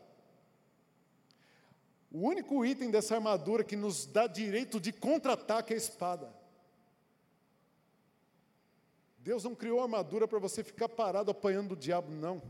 O 2.10 2.20
único 2.20 2.66
item 2.66 2.92
dessa 2.92 3.16
armadura 3.16 3.64
que 3.64 3.76
nos 3.76 4.06
dá 4.06 4.28
direito 4.28 4.80
de 4.80 4.94
contra-ataque 4.94 5.74
é 5.74 5.76
a 5.76 5.78
espada. 5.78 6.43
Deus 9.24 9.46
não 9.46 9.56
criou 9.56 9.82
armadura 9.82 10.28
para 10.28 10.38
você 10.38 10.62
ficar 10.64 10.90
parado 10.90 11.32
apanhando 11.32 11.72
o 11.72 11.78
diabo, 11.78 12.12
não. 12.12 12.42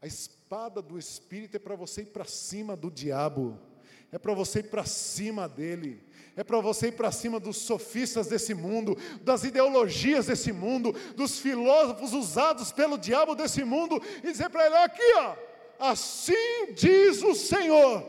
A 0.00 0.06
espada 0.06 0.82
do 0.82 0.98
Espírito 0.98 1.56
é 1.56 1.58
para 1.58 1.74
você 1.74 2.02
ir 2.02 2.06
para 2.06 2.26
cima 2.26 2.76
do 2.76 2.90
diabo, 2.90 3.58
é 4.10 4.18
para 4.18 4.34
você 4.34 4.58
ir 4.58 4.64
para 4.64 4.84
cima 4.84 5.48
dele, 5.48 6.04
É 6.34 6.42
para 6.42 6.60
você 6.60 6.88
ir 6.88 6.92
para 6.92 7.12
cima 7.12 7.38
dos 7.38 7.58
sofistas 7.58 8.26
desse 8.26 8.54
mundo, 8.54 8.96
das 9.20 9.44
ideologias 9.44 10.26
desse 10.26 10.50
mundo, 10.50 10.92
dos 11.14 11.38
filósofos 11.38 12.14
usados 12.14 12.72
pelo 12.72 12.96
diabo 12.96 13.34
desse 13.34 13.64
mundo 13.64 14.00
e 14.24 14.32
dizer 14.32 14.48
para 14.48 14.66
ele: 14.66 14.76
aqui, 14.76 15.14
ó, 15.16 15.36
assim 15.78 16.72
diz 16.74 17.22
o 17.22 17.34
Senhor. 17.34 18.02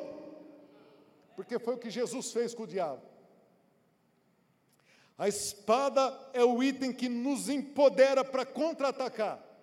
Porque 1.36 1.60
foi 1.60 1.76
o 1.76 1.78
que 1.78 1.90
Jesus 1.90 2.32
fez 2.32 2.54
com 2.54 2.64
o 2.64 2.68
diabo. 2.68 3.13
A 5.18 5.28
espada 5.28 6.18
é 6.34 6.44
o 6.44 6.62
item 6.64 6.92
que 6.92 7.08
nos 7.08 7.50
empodera 7.50 8.24
para 8.24 8.46
contra-atacar 8.46 9.54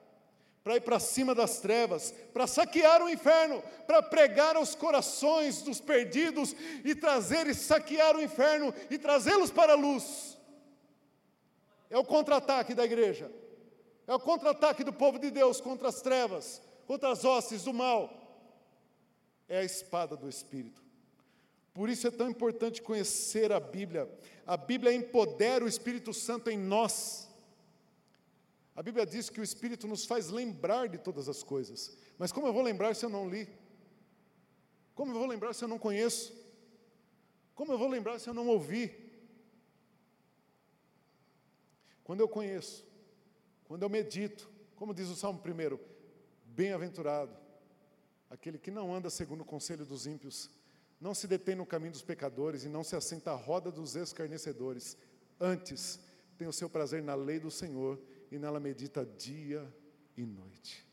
para 0.63 0.77
ir 0.77 0.83
para 0.83 1.01
cima 1.01 1.35
das 1.35 1.59
trevas, 1.59 2.15
para 2.33 2.47
saquear 2.47 3.03
o 3.03 3.09
inferno, 3.09 3.63
para 3.87 4.03
pregar 4.03 4.57
aos 4.57 4.75
corações 4.75 5.63
dos 5.63 5.81
perdidos 5.81 6.55
e 6.85 6.95
trazer 6.95 7.47
e 7.47 7.55
saquear 7.55 8.17
o 8.17 8.23
inferno 8.23 8.75
e 8.91 8.99
trazê-los 8.99 9.51
para 9.51 9.73
a 9.73 9.77
luz. 9.77 10.39
É 11.89 11.99
o 11.99 12.05
contra-ataque 12.05 12.75
da 12.75 12.85
igreja, 12.85 13.33
é 14.07 14.15
o 14.15 14.21
contra-ataque 14.21 14.85
do 14.85 14.93
povo 14.93 15.19
de 15.19 15.31
Deus 15.31 15.61
contra 15.61 15.89
as 15.89 16.03
trevas, 16.03 16.63
contra 16.87 17.11
as 17.11 17.25
hostes 17.25 17.65
do 17.65 17.73
mal. 17.73 18.19
É 19.49 19.59
a 19.59 19.65
espada 19.65 20.17
do 20.17 20.29
Espírito. 20.29 20.81
Por 21.81 21.89
isso 21.89 22.07
é 22.07 22.11
tão 22.11 22.29
importante 22.29 22.83
conhecer 22.83 23.51
a 23.53 23.59
Bíblia. 23.59 24.07
A 24.47 24.57
Bíblia 24.57 24.93
empodera 24.93 25.65
o 25.65 25.69
Espírito 25.69 26.13
Santo 26.13 26.51
em 26.51 26.59
nós 26.59 27.31
a 28.81 28.83
Bíblia 28.83 29.05
diz 29.05 29.29
que 29.29 29.39
o 29.39 29.45
Espírito 29.45 29.87
nos 29.87 30.07
faz 30.07 30.31
lembrar 30.31 30.89
de 30.89 30.97
todas 30.97 31.29
as 31.29 31.43
coisas. 31.43 31.95
Mas 32.17 32.33
como 32.33 32.47
eu 32.47 32.53
vou 32.55 32.63
lembrar 32.63 32.95
se 32.95 33.05
eu 33.05 33.11
não 33.11 33.29
li? 33.29 33.47
Como 34.95 35.13
eu 35.13 35.19
vou 35.19 35.27
lembrar 35.27 35.53
se 35.53 35.63
eu 35.63 35.69
não 35.69 35.79
conheço? 35.79 36.35
Como 37.55 37.71
eu 37.71 37.77
vou 37.77 37.89
lembrar 37.89 38.19
se 38.19 38.31
eu 38.31 38.33
não 38.33 38.49
ouvi? 38.49 39.13
Quando 42.03 42.21
eu 42.21 42.29
conheço, 42.29 42.83
quando 43.65 43.83
eu 43.83 43.91
medito, 43.91 44.51
como 44.77 44.95
diz 44.95 45.11
o 45.11 45.15
Salmo 45.15 45.41
primeiro, 45.41 45.79
bem-aventurado 46.47 47.37
aquele 48.31 48.59
que 48.59 48.71
não 48.71 48.95
anda 48.95 49.11
segundo 49.11 49.43
o 49.43 49.45
conselho 49.45 49.85
dos 49.85 50.07
ímpios, 50.07 50.49
não 51.01 51.15
se 51.15 51.27
detém 51.27 51.55
no 51.55 51.65
caminho 51.65 51.93
dos 51.93 52.03
pecadores 52.03 52.65
e 52.65 52.69
não 52.69 52.85
se 52.85 52.95
assenta 52.95 53.31
à 53.31 53.35
roda 53.35 53.71
dos 53.71 53.97
escarnecedores. 53.97 54.97
Antes, 55.41 55.99
tem 56.37 56.47
o 56.47 56.53
seu 56.53 56.69
prazer 56.69 57.03
na 57.03 57.15
lei 57.15 57.41
do 57.41 57.51
Senhor 57.51 57.99
e 58.31 58.39
nela 58.39 58.61
medita 58.61 59.05
dia 59.05 59.67
e 60.17 60.25
noite. 60.27 60.87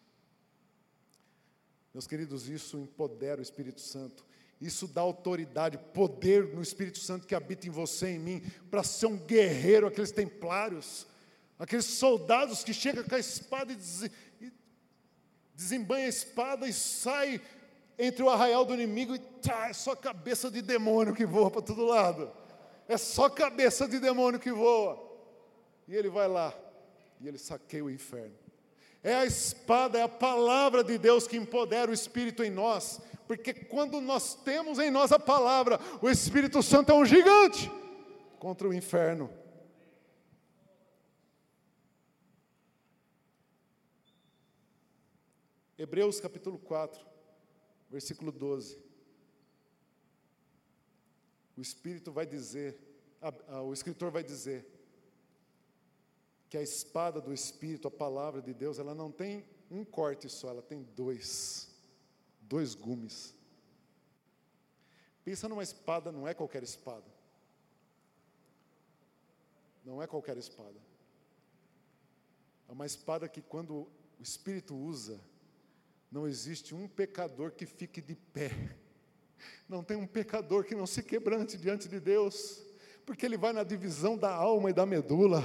Meus 1.93 2.08
queridos, 2.08 2.47
isso 2.47 2.78
empodera 2.78 3.39
o 3.39 3.43
Espírito 3.43 3.82
Santo. 3.82 4.26
Isso 4.62 4.88
dá 4.88 5.01
autoridade, 5.01 5.78
poder 5.93 6.53
no 6.53 6.62
Espírito 6.62 6.99
Santo 6.99 7.28
que 7.28 7.36
habita 7.36 7.68
em 7.68 7.72
você 7.72 8.12
e 8.12 8.16
em 8.16 8.20
mim, 8.20 8.41
para 8.72 8.84
ser 8.84 9.08
um 9.08 9.18
guerreiro, 9.18 9.88
aqueles 9.88 10.12
templários, 10.12 11.05
aqueles 11.60 11.86
soldados 11.86 12.64
que 12.64 12.74
chegam 12.74 13.03
com 13.03 13.14
a 13.14 13.20
espada 13.20 13.74
e, 13.74 14.51
desembanha 15.53 16.05
a 16.05 16.10
espada 16.10 16.68
e 16.68 16.74
sai 16.74 17.41
entre 17.97 18.23
o 18.23 18.29
arraial 18.29 18.63
do 18.63 18.73
inimigo 18.73 19.15
e 19.15 19.19
tá, 19.19 19.69
é 19.69 19.73
só 19.73 19.95
cabeça 19.95 20.51
de 20.51 20.61
demônio 20.61 21.15
que 21.15 21.25
voa 21.25 21.49
para 21.49 21.61
todo 21.61 21.85
lado. 21.85 22.31
É 22.87 22.97
só 22.97 23.29
cabeça 23.29 23.87
de 23.87 23.99
demônio 23.99 24.39
que 24.39 24.51
voa. 24.51 25.03
E 25.87 25.95
ele 25.95 26.09
vai 26.09 26.27
lá 26.27 26.53
e 27.19 27.27
ele 27.27 27.37
saqueia 27.37 27.83
o 27.83 27.89
inferno. 27.89 28.35
É 29.03 29.15
a 29.15 29.25
espada, 29.25 29.97
é 29.97 30.03
a 30.03 30.09
palavra 30.09 30.83
de 30.83 30.97
Deus 30.97 31.27
que 31.27 31.37
empodera 31.37 31.89
o 31.89 31.93
Espírito 31.93 32.43
em 32.43 32.49
nós, 32.49 32.99
porque 33.27 33.53
quando 33.53 34.01
nós 34.01 34.35
temos 34.35 34.79
em 34.79 34.91
nós 34.91 35.11
a 35.11 35.19
palavra, 35.19 35.79
o 36.01 36.09
Espírito 36.09 36.61
Santo 36.61 36.91
é 36.91 36.95
um 36.95 37.05
gigante 37.05 37.71
contra 38.39 38.67
o 38.67 38.73
inferno. 38.73 39.29
Hebreus 45.77 46.19
capítulo 46.19 46.57
4, 46.57 47.05
versículo 47.89 48.31
12. 48.31 48.79
O 51.55 51.61
Espírito 51.61 52.11
vai 52.11 52.25
dizer, 52.25 52.77
a, 53.21 53.55
a, 53.55 53.61
o 53.63 53.73
escritor 53.73 54.11
vai 54.11 54.23
dizer: 54.23 54.65
que 56.49 56.57
a 56.57 56.61
espada 56.61 57.19
do 57.19 57.33
Espírito, 57.33 57.88
a 57.88 57.91
palavra 57.91 58.41
de 58.41 58.53
Deus, 58.53 58.79
ela 58.79 58.95
não 58.95 59.11
tem 59.11 59.45
um 59.69 59.83
corte 59.83 60.29
só, 60.29 60.49
ela 60.49 60.61
tem 60.61 60.83
dois, 60.95 61.69
dois 62.41 62.73
gumes. 62.73 63.35
Pensa 65.25 65.49
numa 65.49 65.63
espada, 65.63 66.11
não 66.11 66.27
é 66.27 66.33
qualquer 66.33 66.63
espada. 66.63 67.05
Não 69.83 70.01
é 70.01 70.07
qualquer 70.07 70.38
espada. 70.38 70.79
É 72.67 72.71
uma 72.71 72.85
espada 72.85 73.27
que 73.27 73.41
quando 73.41 73.89
o 74.19 74.21
Espírito 74.21 74.75
usa, 74.75 75.19
não 76.12 76.28
existe 76.28 76.74
um 76.74 76.88
pecador 76.88 77.51
que 77.51 77.66
fique 77.66 78.01
de 78.01 78.16
pé. 78.16 78.51
Não 79.68 79.84
tem 79.84 79.97
um 79.97 80.08
pecador 80.08 80.64
que 80.64 80.76
não 80.76 80.88
se 80.88 81.03
quebrante 81.03 81.58
diante 81.58 81.88
de 81.88 81.99
Deus, 81.99 82.64
porque 83.05 83.26
ele 83.26 83.38
vai 83.38 83.53
na 83.53 83.64
divisão 83.64 84.18
da 84.18 84.32
alma 84.32 84.70
e 84.70 84.74
da 84.74 84.86
medula 84.86 85.43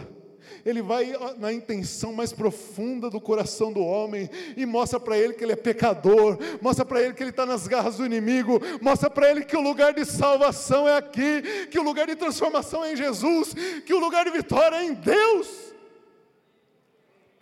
ele 0.65 0.83
vai 0.83 1.13
na 1.39 1.53
intenção 1.53 2.13
mais 2.13 2.33
profunda 2.33 3.09
do 3.09 3.21
coração 3.21 3.73
do 3.73 3.85
homem 3.85 4.29
e 4.57 4.67
mostra 4.67 4.99
para 4.99 5.17
ele 5.17 5.35
que 5.35 5.45
ele 5.45 5.53
é 5.53 5.57
pecador, 5.57 6.39
mostra 6.61 6.85
para 6.85 7.03
ele 7.03 7.15
que 7.15 7.23
ele 7.23 7.31
está 7.31 7.47
nas 7.47 7.67
garras 7.67 7.97
do 7.97 8.07
inimigo, 8.07 8.61
mostra 8.81 9.09
para 9.11 9.31
ele 9.31 9.45
que 9.45 9.57
o 9.57 9.61
lugar 9.61 9.93
de 9.95 10.05
salvação 10.05 10.89
é 10.89 10.97
aqui, 10.97 11.67
que 11.71 11.79
o 11.79 11.83
lugar 11.83 12.07
de 12.07 12.17
transformação 12.17 12.85
é 12.85 12.93
em 12.93 12.97
Jesus, 12.97 13.55
que 13.87 13.95
o 13.95 13.99
lugar 13.99 14.25
de 14.25 14.31
vitória 14.31 14.77
é 14.77 14.85
em 14.85 14.95
Deus. 14.95 15.73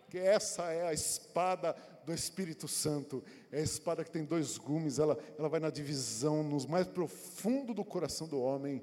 Que 0.09 0.19
essa 0.19 0.65
é 0.73 0.89
a 0.89 0.93
espada 0.93 1.75
do 2.05 2.13
Espírito 2.13 2.67
Santo, 2.67 3.23
é 3.53 3.59
a 3.59 3.63
espada 3.63 4.05
que 4.05 4.11
tem 4.11 4.25
dois 4.25 4.57
gumes, 4.57 4.99
ela, 4.99 5.19
ela 5.39 5.49
vai 5.49 5.61
na 5.61 5.71
divisão, 5.71 6.43
nos 6.43 6.67
mais 6.67 6.87
profundo 6.87 7.75
do 7.75 7.85
coração 7.85 8.27
do 8.27 8.41
homem 8.41 8.83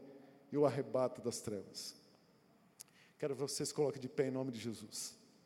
e 0.51 0.57
o 0.57 0.65
arrebata 0.65 1.21
das 1.21 1.41
trevas. 1.41 1.95
Quero 3.17 3.35
que 3.35 3.41
vocês 3.41 3.71
coloquem 3.71 4.01
de 4.01 4.07
pé 4.07 4.27
em 4.27 4.31
nome 4.31 4.51
de 4.51 4.59
Jesus. 4.59 5.16